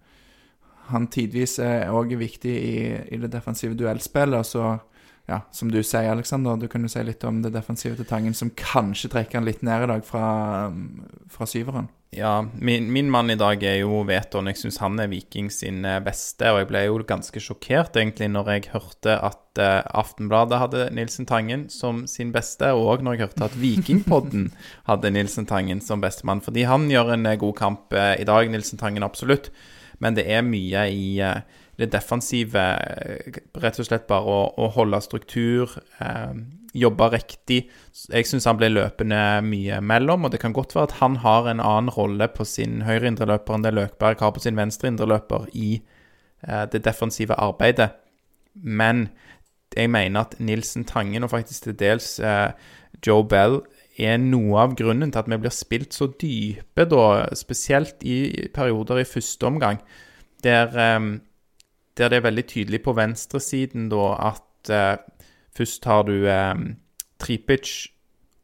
[0.89, 2.79] Han tidvis er òg viktig i,
[3.15, 4.43] i det defensive duellspillet.
[4.45, 4.65] Så,
[5.29, 8.35] ja, som du sier, Aleksander, du kan jo si litt om det defensive til Tangen,
[8.35, 10.25] som kanskje trekker han litt ned i dag fra,
[11.31, 11.87] fra syveren.
[12.13, 14.49] Ja, min, min mann i dag er jo Veton.
[14.51, 16.51] Jeg syns han er Viking sin eh, beste.
[16.53, 21.25] Og jeg ble jo ganske sjokkert egentlig når jeg hørte at uh, Aftenbladet hadde Nilsen
[21.29, 24.51] Tangen som sin beste, og når jeg hørte at Vikingpodden
[24.89, 26.43] hadde Nilsen Tangen som bestemann.
[26.45, 29.49] Fordi han gjør en eh, god kamp uh, i dag, Nilsen Tangen absolutt.
[30.03, 32.65] Men det er mye i eh, det defensive.
[33.61, 35.73] Rett og slett bare å, å holde struktur.
[36.03, 36.35] Eh,
[36.73, 37.59] jobbe riktig.
[38.09, 41.49] Jeg syns han ble løpende mye mellom, og det kan godt være at han har
[41.49, 45.49] en annen rolle på sin høyre indreløper enn det Løkberg har på sin venstre indreløper
[45.53, 47.91] i eh, det defensive arbeidet.
[48.53, 49.07] Men
[49.77, 52.51] jeg mener at Nilsen Tangen, og faktisk til dels eh,
[53.05, 53.61] Joe Bell,
[54.01, 59.03] er noe av grunnen til at vi blir spilt så dype, da, spesielt i perioder
[59.03, 59.81] i første omgang,
[60.45, 60.99] der, eh,
[61.97, 64.97] der det er veldig tydelig på venstresiden da at eh,
[65.57, 66.55] først har du eh,
[67.19, 67.93] Tripic,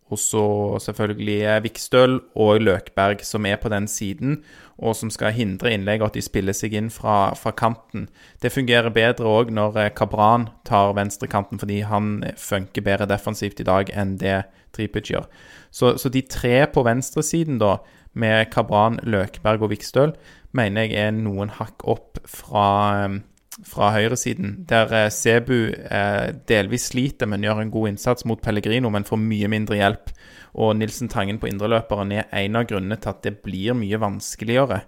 [0.10, 0.44] og så
[0.82, 4.44] selvfølgelig eh, Vikstøl og Løkberg som er på den siden,
[4.78, 8.08] og som skal hindre innlegg, og at de spiller seg inn fra, fra kanten.
[8.42, 13.68] Det fungerer bedre òg når eh, Kabran tar venstrekanten, fordi han funker bedre defensivt i
[13.70, 14.42] dag enn det
[14.74, 15.30] Tripic gjør.
[15.70, 17.78] Så, så de tre på venstresiden, da,
[18.18, 20.16] med Kabran, Løkberg og Vikstøl,
[20.58, 22.66] mener jeg er noen hakk opp fra,
[23.06, 23.20] eh,
[23.68, 28.92] fra høyresiden, der eh, Sebu eh, delvis sliter, men gjør en god innsats mot Pellegrino,
[28.94, 30.14] men får mye mindre hjelp.
[30.60, 34.84] Og Nilsen Tangen på indreløperen er en av grunnene til at det blir mye vanskeligere.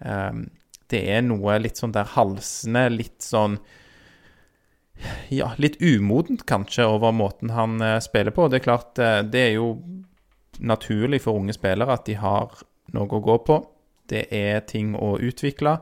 [0.00, 0.40] Eh,
[0.88, 3.58] det er noe litt sånn der halsende, litt sånn
[5.30, 8.48] Ja, litt umodent kanskje over måten han eh, spiller på.
[8.48, 9.68] Det er klart, eh, det er jo
[10.58, 12.56] naturlig for unge spillere at de har
[12.96, 13.60] noe å gå på.
[14.10, 15.76] Det er ting å utvikle.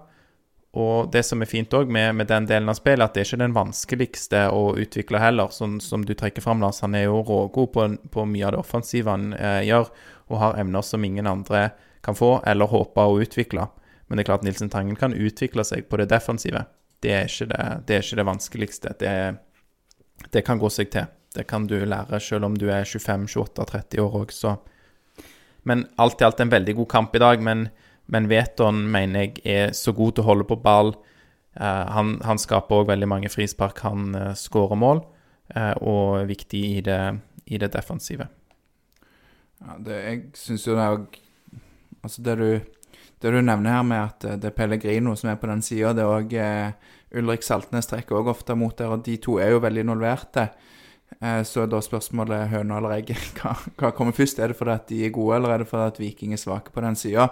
[0.77, 3.29] Og det som er fint òg med, med, den delen av spillet, at det er
[3.31, 6.83] ikke den vanskeligste å utvikle heller, sånn som du trekker fram, Lars.
[6.85, 9.89] Han er jo rågod på, på mye av det offensive han eh, gjør,
[10.29, 11.71] og har emner som ingen andre
[12.05, 13.65] kan få eller håpe å utvikle.
[14.07, 16.67] Men det er klart Nilsen Tangen kan utvikle seg på det defensive.
[17.01, 18.93] Det er ikke det, det, er ikke det vanskeligste.
[19.01, 19.15] Det,
[20.29, 21.09] det, kan gå seg til.
[21.35, 24.59] Det kan du lære selv om du er 25-28-30 år òg, så
[25.67, 27.41] Men alt i alt en veldig god kamp i dag.
[27.43, 27.69] Men,
[28.12, 30.92] men Veton mener jeg er så god til å holde på ball.
[31.59, 33.83] Eh, han, han, skaper òg veldig mange frispark.
[33.87, 35.03] Han uh, skårer mål,
[35.57, 37.01] uh, og er viktig i det,
[37.47, 38.29] i det defensive.
[39.62, 41.07] Ja, det, jeg syns jo det er
[42.07, 42.51] Altså, det du,
[43.25, 46.05] det du nevner her med at det er Pellegrino som er på den sida, det
[46.05, 46.35] er òg
[47.19, 50.45] Ulrik Saltnes trekker òg ofte mot der, og de to er jo veldig involverte.
[50.47, 50.76] Eh,
[51.17, 53.23] så er da spørsmålet høna eller egget.
[53.39, 54.41] Hva, hva, kommer først?
[54.43, 56.75] Er det fordi at de er gode, eller er det fordi at Viking er svake
[56.75, 57.31] på den sida?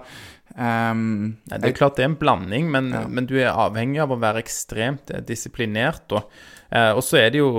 [0.57, 3.03] Um, det er klart det er en blanding, men, ja.
[3.09, 6.07] men, du er avhengig av å være ekstremt eh, disiplinert.
[6.17, 6.33] Og,
[6.71, 7.51] eh, og så er det jo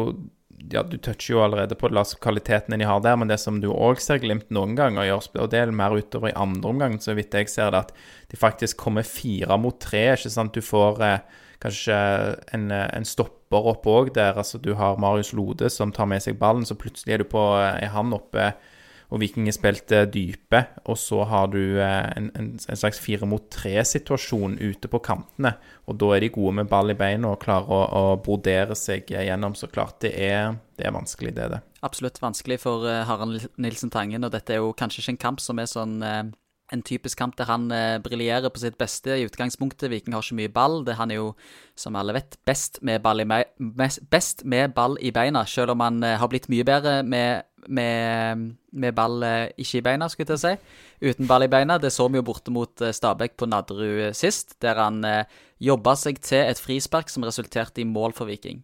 [0.71, 1.89] ja, Du toucher jo allerede på
[2.21, 5.51] kvalitetene de har der, men det som du òg ser glimt noen ganger, gjør, og
[5.53, 8.79] det er mer utover i andre omgang, så vidt jeg ser det, at de faktisk
[8.81, 10.07] kommer fire mot tre.
[10.15, 10.55] ikke sant?
[10.55, 11.97] Du får eh, kanskje
[12.55, 14.37] en, en stopper opp òg der.
[14.39, 17.43] Altså du har Marius Lode som tar med seg ballen, så plutselig er du på
[17.59, 18.53] er han oppe
[19.13, 20.61] og Viking spilte dype.
[20.89, 25.55] Og så har du eh, en, en, en slags fire mot tre-situasjon ute på kantene.
[25.85, 29.11] Og da er de gode med ball i beina og klarer å, å brodere seg
[29.13, 29.57] gjennom.
[29.57, 31.61] Så klart, det er, det er vanskelig, det er det.
[31.85, 35.43] Absolutt vanskelig for eh, Harald Nilsen Tangen, og dette er jo kanskje ikke en kamp
[35.43, 36.23] som er sånn eh,
[36.73, 39.89] en typisk kamp der han eh, briljerer på sitt beste i utgangspunktet.
[39.91, 40.79] Viking har ikke mye ball.
[40.85, 41.27] Det, han er jo,
[41.77, 43.27] som alle vet, best med ball i,
[44.09, 48.45] best med ball i beina, selv om han eh, har blitt mye bedre med, med,
[48.73, 50.55] med ball eh, ikke i beina, skulle jeg si.
[51.05, 51.77] Uten ball i beina.
[51.81, 55.93] Det så vi jo borte mot eh, Stabæk på Nadderud sist, der han eh, jobba
[55.99, 58.63] seg til et frispark som resulterte i mål for Viking.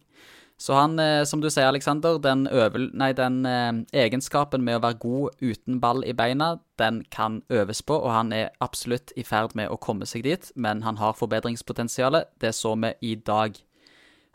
[0.62, 5.40] Så han, eh, som du sier, Aleksander, den, den eh, egenskapen med å være god
[5.42, 9.72] uten ball i beina, den kan øves på, og han er absolutt i ferd med
[9.74, 12.30] å komme seg dit, men han har forbedringspotensialet.
[12.38, 13.58] Det så vi i dag.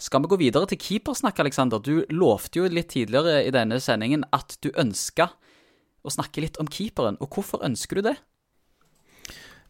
[0.03, 1.79] Skal vi gå videre til keepersnakk, Aleksander?
[1.79, 5.29] Du lovte jo litt tidligere i denne sendingen at du ønska
[6.03, 8.17] å snakke litt om keeperen, og hvorfor ønsker du det?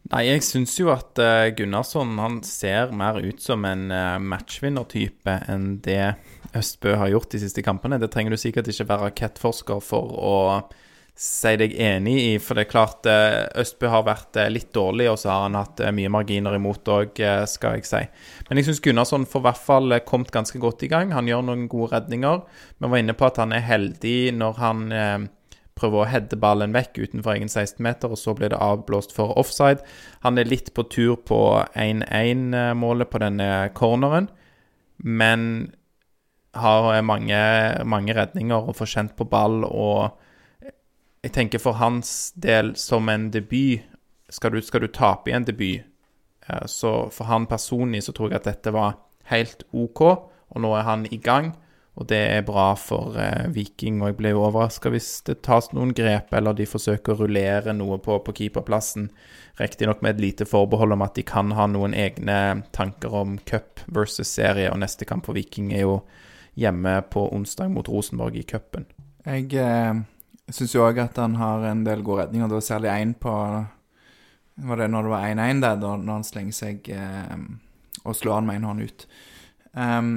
[0.10, 3.92] Nei, jeg syns jo at uh, Gunnarsson han ser mer ut som en
[4.24, 6.16] matchvinnertype enn det
[6.58, 8.00] Østbø har gjort de siste kampene.
[8.02, 10.36] Det trenger du sikkert ikke være rakettforsker for å
[11.18, 12.34] si deg enig i.
[12.44, 15.82] For det er klart uh, Østbø har vært litt dårlig, og så har han hatt
[15.98, 18.04] mye marginer imot òg, skal jeg si.
[18.50, 21.16] Men jeg syns Gunnarsson får i hvert fall kommet ganske godt i gang.
[21.18, 22.46] Han gjør noen gode redninger.
[22.78, 24.86] Vi var inne på at han er heldig når han
[25.78, 29.84] prøver å heade ballen vekk utenfor egen 16-meter, og så blir det avblåst for offside.
[30.26, 31.42] Han er litt på tur på
[31.78, 34.30] 1-1-målet på denne corneren,
[34.98, 35.44] men
[36.62, 37.42] har mange,
[37.86, 39.64] mange redninger og får kjent på ball.
[39.68, 40.10] Og
[41.26, 43.84] jeg tenker for hans del, som en debut
[44.30, 45.86] Skal du, skal du tape i en debut,
[46.50, 48.98] eh, så for han personlig så tror jeg at dette var
[49.32, 51.54] helt OK, og nå er han i gang.
[51.98, 55.96] Og det er bra for eh, Viking, og jeg ble overraska hvis det tas noen
[55.98, 59.08] grep, eller de forsøker å rullere noe på, på keeperplassen.
[59.58, 63.82] Riktignok med et lite forbehold om at de kan ha noen egne tanker om cup
[63.90, 65.98] versus serie, og neste kamp for Viking er jo
[66.58, 68.88] hjemme på onsdag mot Rosenborg i cupen.
[69.28, 70.00] Jeg eh,
[70.50, 73.34] syns jo òg at han har en del gode redninger, var særlig én på
[74.58, 77.38] Var det når det var 1-1 der, da, når han slenger seg eh,
[78.08, 79.08] og slår han med en hånd ut.
[79.78, 80.14] Um,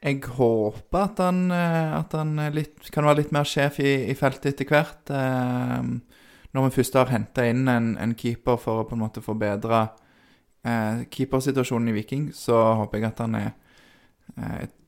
[0.00, 4.14] jeg håper at han, eh, at han litt, kan være litt mer sjef i, i
[4.16, 5.10] feltet etter hvert.
[5.10, 5.88] Eh,
[6.54, 9.82] når vi først har henta inn en, en, keeper for å på en måte forbedre
[10.64, 13.50] eh, keepersituasjonen i Viking, så håper jeg at han er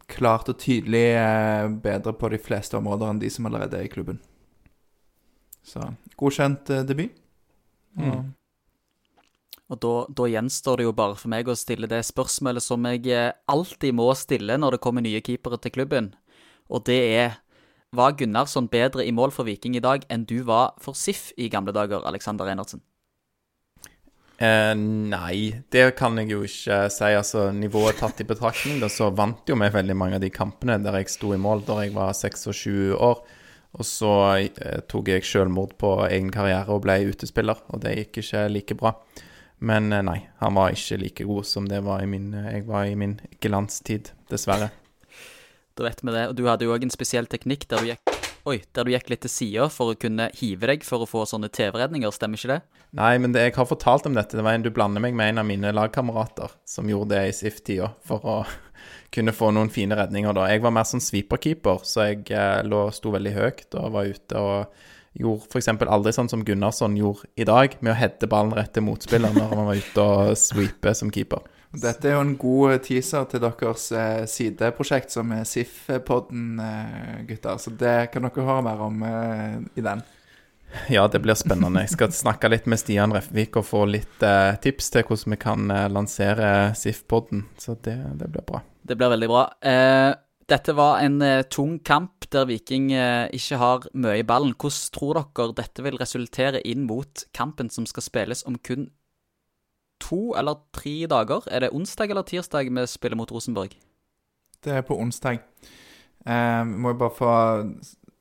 [0.09, 3.93] klart og tydelig eh, bedre på de fleste områder enn de som allerede er i
[3.93, 4.21] klubben.
[5.67, 5.85] Så
[6.19, 7.17] godkjent eh, debut.
[7.99, 8.33] Mm.
[9.69, 13.05] Og da, da, gjenstår det jo bare for meg å stille det spørsmålet som jeg
[13.13, 16.15] eh, alltid må stille når det kommer nye keepere til klubben,
[16.69, 17.39] og det er
[17.97, 21.49] Var Gunnarsson bedre i mål for Viking i dag enn du var for SIF i
[21.49, 22.83] gamle dager, Alexander Reinertsen?
[24.39, 27.11] Eh, nei, det kan jeg jo ikke si.
[27.11, 30.79] Altså, Nivået tatt i betraktning, da, så vant jo vi veldig mange av de kampene
[30.83, 33.25] der jeg sto i mål da jeg var 26 år.
[33.79, 34.13] Og så
[34.47, 38.79] eh, tok jeg selvmord på egen karriere og ble utespiller, og det gikk ikke like
[38.79, 38.95] bra.
[39.59, 42.87] Men eh, nei, han var ikke like god som det var min, eh, jeg var
[42.87, 44.71] i min glanstid, dessverre.
[45.79, 46.29] Da vet vi det.
[46.31, 49.11] Og du hadde jo òg en spesiell teknikk der du gikk Oi, der du gikk
[49.11, 52.53] litt til sida for å kunne hive deg for å få sånne TV-redninger, stemmer ikke
[52.53, 52.59] det?
[52.99, 54.39] Nei, men det, jeg har fortalt om dette.
[54.39, 57.35] Det var en du blander meg med en av mine lagkamerater som gjorde det i
[57.37, 58.37] SIF-tida for å
[59.15, 60.47] kunne få noen fine redninger da.
[60.53, 64.45] Jeg var mer som sweeperkeeper, så jeg eh, lå, sto veldig høyt og var ute
[64.45, 64.87] og
[65.19, 65.71] gjorde f.eks.
[65.89, 69.55] aldri sånn som Gunnarsson gjorde i dag, med å heade ballen rett til motspilleren når
[69.55, 71.43] han var ute og sweepe som keeper.
[71.69, 77.59] Dette er jo en god teaser til deres eh, sideprosjekt som er SIF-podden, eh, gutter.
[77.61, 80.01] Så det kan dere høre mer om eh, i den.
[80.89, 81.85] Ja, det blir spennende.
[81.85, 85.41] Jeg skal snakke litt med Stian Refvik og få litt eh, tips til hvordan vi
[85.41, 87.45] kan eh, lansere SIF-podden.
[87.61, 88.63] Så det, det, blir bra.
[88.89, 89.45] Det blir veldig bra.
[89.61, 90.13] Eh,
[90.49, 94.55] dette var en eh, tung kamp der Viking eh, ikke har mye i ballen.
[94.57, 98.89] Hvordan tror dere dette vil resultere inn mot kampen som skal spilles om kun
[100.01, 101.47] to eller tre dager?
[101.51, 103.77] Er det onsdag eller tirsdag vi spiller mot Rosenborg?
[104.65, 105.39] Det er på onsdag.
[106.27, 107.33] Eh, må jeg bare få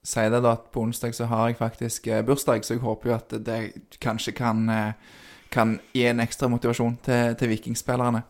[0.08, 3.10] si det, da, at på onsdag så har jeg faktisk eh, bursdag, så jeg håper
[3.10, 3.60] jo at det
[4.04, 4.94] kanskje kan, eh,
[5.52, 8.24] kan gi en ekstra motivasjon til, til vikingspillerne.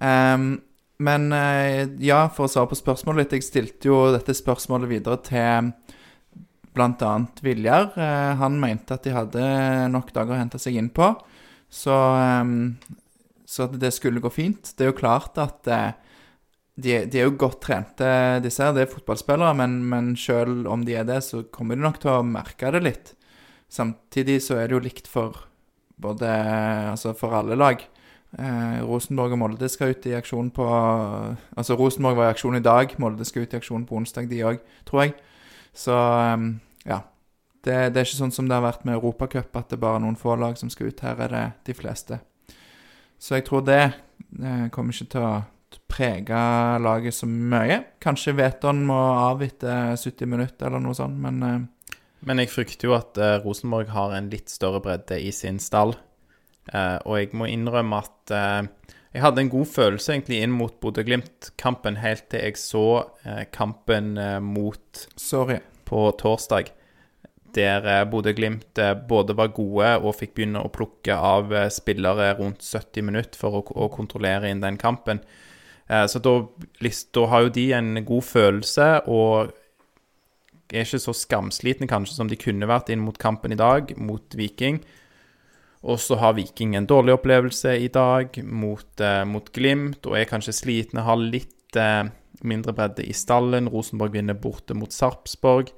[0.00, 0.36] Eh,
[1.06, 5.20] men eh, ja, for å svare på spørsmålet litt Jeg stilte jo dette spørsmålet videre
[5.24, 5.72] til
[6.76, 7.12] bl.a.
[7.40, 7.94] Viljar.
[8.36, 9.44] Han mente at de hadde
[9.88, 11.06] nok dager å hente seg inn på,
[11.76, 11.94] så,
[12.40, 12.76] um,
[13.44, 14.72] så det skulle gå fint.
[14.76, 15.90] Det er jo klart at eh,
[16.76, 18.08] de, de, er jo godt trente,
[18.44, 18.74] disse her.
[18.76, 22.14] Det er fotballspillere, men, men selv om de er det, så kommer de nok til
[22.14, 23.12] å merke det litt.
[23.72, 25.44] Samtidig så er det jo likt for
[25.96, 26.28] både
[26.92, 27.80] Altså for alle lag.
[28.36, 32.64] Eh, Rosenborg og Molde skal ut i aksjon på Altså Rosenborg var i aksjon i
[32.64, 35.14] dag, Molde skal ut i aksjon på onsdag, de òg, tror jeg.
[35.76, 36.50] Så um,
[36.84, 37.00] ja.
[37.66, 40.02] Det, det, er ikke sånn som det har vært med Europacup, at det er bare
[40.04, 41.02] noen få lag som skal ut.
[41.02, 42.20] Her er det de fleste.
[43.18, 45.32] Så jeg tror det eh, kommer ikke til å
[45.90, 46.42] prege
[46.82, 47.80] laget så mye.
[48.02, 51.56] Kanskje Veton må av etter 70 minutter eller noe sånt, men uh...
[52.26, 55.94] Men jeg frykter jo at uh, Rosenborg har en litt større bredde i sin stall.
[56.66, 58.32] Og jeg må innrømme at
[59.14, 62.82] jeg hadde en god følelse egentlig inn mot Bodø-Glimt-kampen helt til jeg så
[63.54, 65.60] kampen mot Sorry.
[65.86, 66.72] på torsdag.
[67.56, 73.40] Der Bodø-Glimt både var gode og fikk begynne å plukke av spillere rundt 70 minutter
[73.40, 75.22] for å, å kontrollere inn den kampen.
[75.86, 76.34] Eh, så da,
[77.14, 79.54] da, har jo de en god følelse og
[80.66, 84.34] er ikke så skamslitne kanskje som de kunne vært inn mot kampen i dag, mot
[84.34, 84.80] Viking.
[85.86, 90.26] Og så har Viking en dårlig opplevelse i dag mot, eh, mot Glimt og er
[90.26, 92.08] kanskje slitne, har litt eh,
[92.42, 93.70] mindre bredde i stallen.
[93.70, 95.70] Rosenborg vinner borte mot Sarpsborg.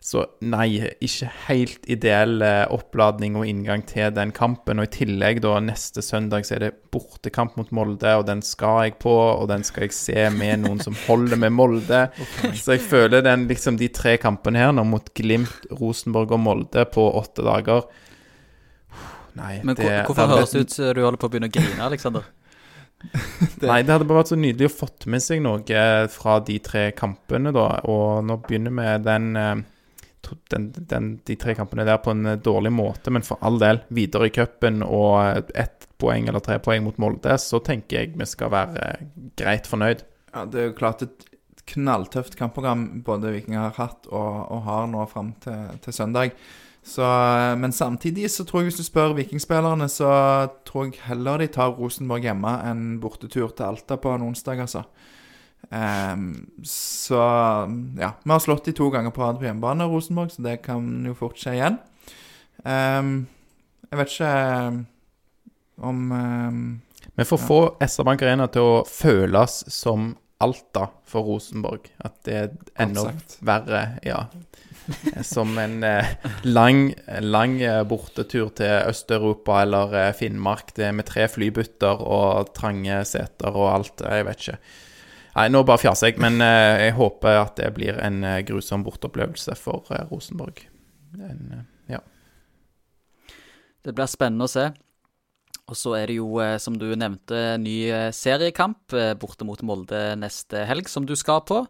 [0.00, 4.80] Så nei, ikke helt ideell eh, oppladning og inngang til den kampen.
[4.80, 8.86] Og i tillegg, da, neste søndag så er det bortekamp mot Molde, og den skal
[8.86, 12.06] jeg på, og den skal jeg se med noen som holder med Molde.
[12.40, 12.54] Okay.
[12.56, 16.84] Så jeg føler den, liksom de tre kampene her nå mot Glimt, Rosenborg og Molde
[16.88, 17.82] på åtte dager
[19.36, 21.54] Nei, Men det, hvorfor det, høres det ut som du holder på å begynne å
[21.54, 22.28] grine, Aleksander?
[23.68, 26.86] Nei, det hadde bare vært så nydelig å fått med seg noe fra de tre
[26.96, 27.68] kampene, da.
[27.88, 29.54] Og nå begynner vi den eh,
[30.52, 33.82] den, den, de tre kampene der på en eh, dårlig måte, men for all del,
[33.88, 38.28] videre i cupen og ett poeng eller tre poeng mot Molde, så tenker jeg vi
[38.28, 39.04] skal være eh,
[39.40, 40.06] greit fornøyd.
[40.34, 41.26] Ja, Det er jo klart et
[41.70, 46.34] knalltøft kampprogram både Vikinger har hatt og, og har nå fram til, til, søndag.
[46.82, 50.10] Så, eh, men samtidig så tror jeg hvis du spør vikingspillerne, så
[50.68, 54.86] tror jeg heller de tar Rosenborg hjemme enn bortetur til Alta på en onsdag, altså.
[55.68, 57.20] Um, så
[58.00, 58.14] ja.
[58.22, 61.14] Vi har slått de to ganger på rad på hjemmebane, Rosenborg, så det kan jo
[61.18, 61.78] fort skje igjen.
[62.64, 63.12] Um,
[63.90, 64.32] jeg vet ikke
[65.80, 66.64] om um,
[67.16, 67.46] Vi får ja.
[67.46, 71.90] få SR Bank Arena til å føles som Alta for Rosenborg.
[72.00, 73.10] At det er enda
[73.44, 74.24] verre, ja.
[75.22, 76.14] Som en eh,
[76.48, 80.72] lang, lang eh, bortetur til Øst-Europa eller eh, Finnmark.
[80.74, 84.02] Det er med tre flybytter og trange seter og alt.
[84.02, 84.56] Jeg vet ikke.
[85.36, 88.82] Nei, nå bare fjaser jeg, men eh, jeg håper at det blir en eh, grusom
[88.86, 90.64] bortopplevelse for eh, Rosenborg.
[91.22, 92.00] En, ja.
[93.84, 94.66] Det blir spennende å se.
[95.70, 98.90] Og så er det jo, som du nevnte, ny seriekamp
[99.22, 101.60] borte mot Molde neste helg, som du skal på.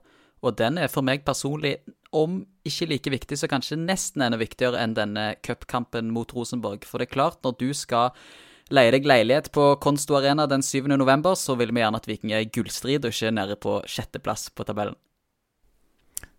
[0.41, 1.83] Og den er for meg personlig,
[2.17, 6.89] om ikke like viktig, så kanskje nesten enda viktigere enn denne cupkampen mot Rosenborg.
[6.89, 8.17] For det er klart, når du skal
[8.75, 10.89] leier deg leilighet på Konsto Arena den 7.
[10.95, 14.51] november, så vil vi gjerne at Viking er i gullstrid og ikke nede på sjetteplass
[14.55, 14.99] på tabellen.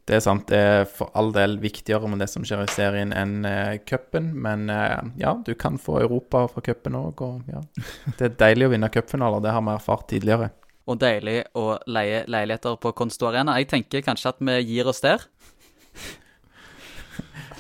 [0.09, 0.47] Det er sant.
[0.49, 4.31] Det er for all del viktigere med det som skjer i serien enn uh, cupen.
[4.43, 7.61] Men uh, ja, du kan få Europa fra cupen òg, og ja.
[8.17, 9.43] Det er deilig å vinne cupfinaler.
[9.45, 10.49] Det har vi erfart tidligere.
[10.89, 13.55] Og deilig å leie leiligheter på Konsto Arena.
[13.61, 15.23] Jeg tenker kanskje at vi gir oss der.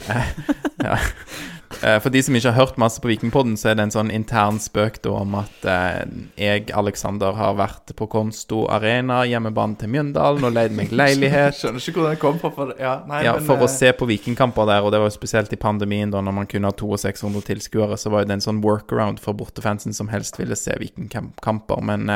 [0.87, 0.97] ja.
[1.81, 4.11] Eh, for de som ikke har hørt masse på Vikingpodden, så er det en sånn
[4.13, 5.99] intern spøk da om at eh,
[6.39, 11.57] jeg, Alexander, har vært på Konsto Arena, hjemmebane til Mjøndalen, og leid meg leilighet.
[11.59, 12.53] Skjønner ikke hvor den kom fra.
[12.55, 15.11] For, ja, nei, ja, men, for å eh, se på vikingkamper der, og det var
[15.11, 18.47] jo spesielt i pandemien, da når man kunne ha 200-600 tilskuere, så var det en
[18.47, 21.85] sånn workaround for bortefansen som helst ville se vikingkamper.
[21.87, 22.11] Men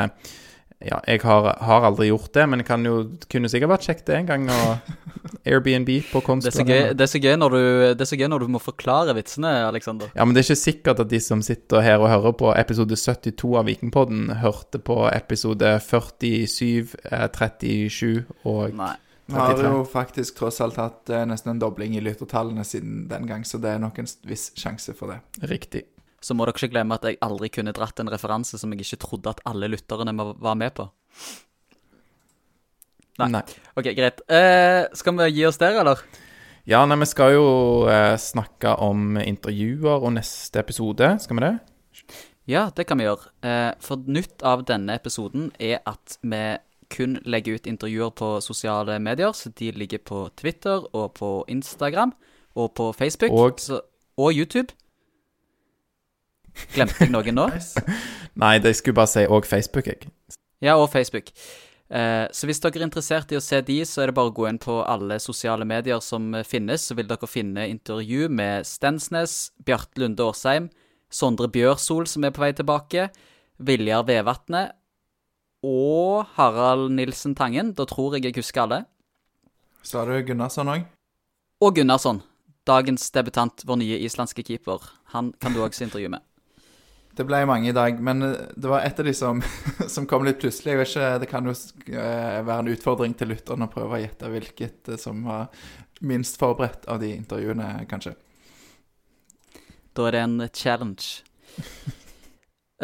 [0.84, 2.98] ja, jeg har, har, aldri gjort det, men det kan jo,
[3.32, 4.42] kunne sikkert vært kjekt det en gang.
[4.52, 4.90] Og
[5.48, 7.60] Airbnb på Det er, Konst så gøy, det, er så gøy når du,
[7.96, 10.12] det er så gøy når du må forklare vitsene, Aleksander.
[10.12, 12.98] Ja, men det er ikke sikkert at de som sitter her og hører på episode
[13.00, 18.94] 72 av Vikingpodden, hørte på episode 47, eh, 37 og Nei.
[19.26, 23.26] Vi har jo faktisk tross alt hatt eh, nesten en dobling i lyttertallene siden den
[23.26, 25.18] gang, så det er nok en viss sjanse for det.
[25.50, 25.82] Riktig.
[26.26, 28.98] Så må dere ikke glemme at jeg aldri kunne dratt en referanse som jeg ikke
[29.04, 30.88] trodde at alle lytterne var med på.
[33.20, 33.28] Nei.
[33.32, 33.42] Nei.
[33.78, 34.18] Ok, greit.
[34.28, 36.02] Eh, skal vi gi oss der, eller?
[36.68, 37.46] Ja, nei, vi skal jo
[37.88, 41.12] eh, snakke om intervjuer og neste episode.
[41.22, 41.54] Skal vi det?
[42.50, 43.30] Ja, det kan vi gjøre.
[43.46, 46.42] Eh, for nytt av denne episoden er at vi
[46.92, 49.32] kun legger ut intervjuer på sosiale medier.
[49.34, 52.12] Så de ligger på Twitter og på Instagram
[52.56, 53.32] og på Facebook.
[53.32, 53.80] Og- så,
[54.18, 54.74] og YouTube.
[56.74, 57.46] Glemte jeg noen nå?
[58.42, 60.10] Nei, det skulle bare si òg Facebook, jeg.
[60.64, 61.32] Ja, og Facebook.
[61.86, 64.34] Eh, så hvis dere er interessert i å se de, så er det bare å
[64.34, 69.52] gå inn på alle sosiale medier som finnes, så vil dere finne intervju med Stensnes,
[69.66, 70.70] Bjarte Lunde Årsheim,
[71.12, 73.08] Sondre Bjørsol, som er på vei tilbake,
[73.62, 74.74] Viljar Vevatnet
[75.66, 77.72] og Harald Nilsen Tangen.
[77.78, 78.82] Da tror jeg jeg husker alle.
[79.86, 80.86] Sa du Gunnarsson òg?
[81.62, 82.20] Og Gunnarsson,
[82.66, 84.82] dagens debutant, vår nye islandske keeper.
[85.14, 86.24] Han kan du også intervjue med.
[87.16, 89.40] Det ble mange i dag, men eh, det var et av de som,
[89.94, 90.74] som kom litt plutselig.
[90.74, 94.02] Jeg vet ikke, Det kan jo eh, være en utfordring til lytteren å prøve å
[94.02, 95.48] gjette hvilket eh, som var
[96.04, 98.12] minst forberedt av de intervjuene, kanskje.
[99.96, 101.22] Da er det en challenge.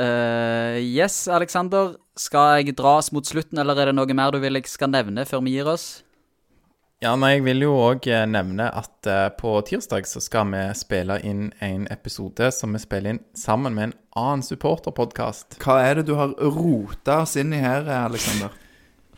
[0.01, 1.99] uh, yes, Alexander.
[2.17, 4.89] Skal jeg dra oss mot slutten, eller er det noe mer du vil jeg skal
[4.93, 6.01] nevne før vi gir oss?
[7.03, 11.17] Ja, nei, jeg vil jo òg nevne at eh, på tirsdag så skal vi spille
[11.27, 15.57] inn en episode som vi spiller inn sammen med en annen supporterpodkast.
[15.65, 18.55] Hva er det du har rota oss inn i her, Aleksander?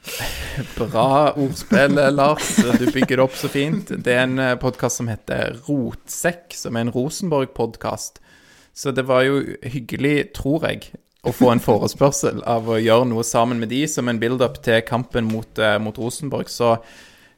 [0.81, 2.57] Bra ordspill, Lars.
[2.57, 3.93] Du bygger det opp så fint.
[3.93, 8.25] Det er en podkast som heter Rotsekk, som er en Rosenborg-podkast.
[8.73, 13.29] Så det var jo hyggelig, tror jeg, å få en forespørsel av å gjøre noe
[13.29, 16.49] sammen med de som en build-up til kampen mot, eh, mot Rosenborg.
[16.49, 16.79] Så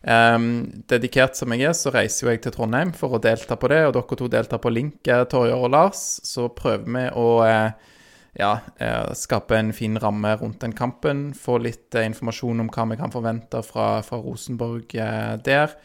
[0.03, 3.70] ehm, dedikert som jeg er, så reiser jo jeg til Trondheim for å delta på
[3.72, 6.05] det, og dere to deltar på link, eh, Torjer og Lars.
[6.26, 7.92] Så prøver vi å eh,
[8.36, 11.30] ja, eh, skape en fin ramme rundt den kampen.
[11.34, 15.76] Få litt eh, informasjon om hva vi kan forvente fra, fra Rosenborg eh, der.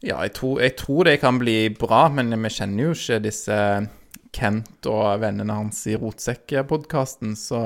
[0.00, 3.56] Ja, jeg tror, jeg tror det kan bli bra, men vi kjenner jo ikke disse
[4.32, 7.60] Kent og vennene hans i Rotsekk-podkasten, så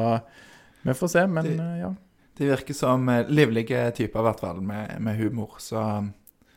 [0.84, 1.24] vi får se.
[1.30, 1.92] Men eh, ja.
[2.36, 5.54] De virker som eh, livlige typer, i hvert fall, med, med, humor.
[5.58, 5.78] Så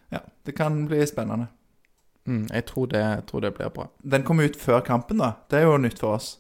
[0.10, 1.48] ja, det kan bli spennende.
[2.28, 3.88] Mm, jeg, tror det, jeg tror det blir bra.
[4.04, 5.34] Den kommer ut før kampen, da.
[5.50, 6.36] Det er jo nytt for oss.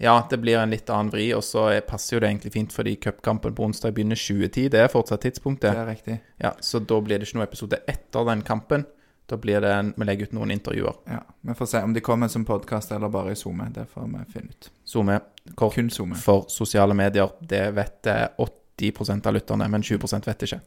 [0.00, 2.94] Ja, det blir en litt annen vri, og så passer jo det egentlig fint fordi
[3.02, 4.68] cupkampen på onsdag begynner 20.10.
[4.70, 5.72] Det er fortsatt tidspunktet.
[5.72, 6.20] Det er riktig.
[6.38, 8.86] Ja, Så da blir det ikke noe episode etter den kampen.
[9.28, 10.94] Da blir det en, Vi legger ut noen intervjuer.
[11.04, 13.66] Ja, Vi får se om de kommer som podkast eller bare i SoMe.
[13.74, 14.70] Det får vi finne ut.
[14.84, 15.18] SoMe.
[15.54, 16.14] Kort Kun Zoom.
[16.14, 17.28] for sosiale medier.
[17.40, 20.60] Det vet eh, 80 90 av lytterne, men 20 vet ikke.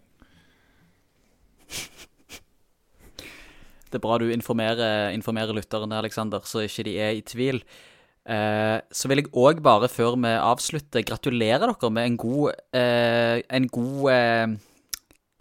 [3.92, 7.60] Det er bra du informerer, informerer lytterne, Aleksander, så ikke de er i tvil.
[8.22, 13.42] Eh, så vil jeg òg bare, før vi avslutter, gratulere dere med en god eh,
[13.50, 14.52] En god eh,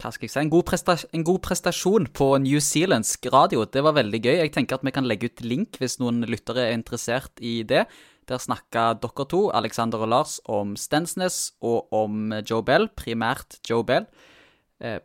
[0.01, 0.73] Hva skal jeg si en god,
[1.13, 3.67] en god, prestasjon på New newzealandsk radio.
[3.69, 4.33] Det var veldig gøy.
[4.39, 7.85] Jeg tenker at vi kan legge ut link hvis noen lyttere er interessert i det.
[8.29, 13.83] Der snakka dere to, Alexander og Lars, om Stensnes og om Joe Bell, primært Joe
[13.83, 14.05] Bell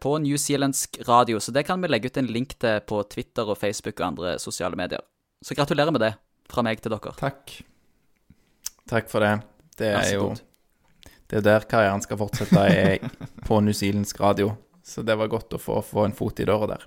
[0.01, 1.41] på New Zealandsk radio.
[1.41, 4.37] Så det kan vi legge ut en link til på Twitter og Facebook og andre
[4.41, 5.03] sosiale medier.
[5.45, 6.13] Så gratulerer med det
[6.49, 7.13] fra meg til dere.
[7.19, 7.59] Takk.
[8.89, 9.35] Takk for det.
[9.77, 10.31] Det er jo.
[11.27, 13.03] Det er der karrieren skal fortsette, er
[13.49, 14.55] på newzealandsk radio.
[14.87, 16.87] Så det var godt å få, få en fot i døra der.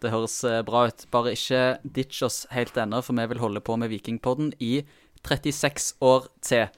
[0.00, 1.04] Det høres eh, bra ut.
[1.12, 4.78] Bare ikke ditch oss helt ennå, for vi vil holde på med Vikingpodden i
[5.22, 6.68] 36 år til.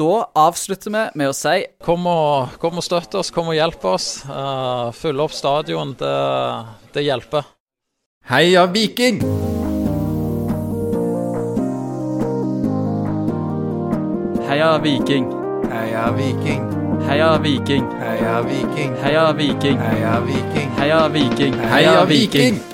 [0.00, 0.12] Da
[0.46, 4.22] avslutter vi med å si Kom og, kom og støtt oss, kom og hjelp oss.
[4.24, 6.16] Uh, fylle opp stadion, det,
[6.94, 7.44] det hjelper.
[8.30, 9.20] Heia Viking!
[14.50, 15.34] heia Viking,
[15.78, 16.64] Heia Viking.
[17.08, 18.96] heia Viking, Heia Viking.
[19.02, 20.70] heia Viking, Heia Viking.
[20.76, 21.54] heia Viking.
[21.54, 22.69] Heia Viking!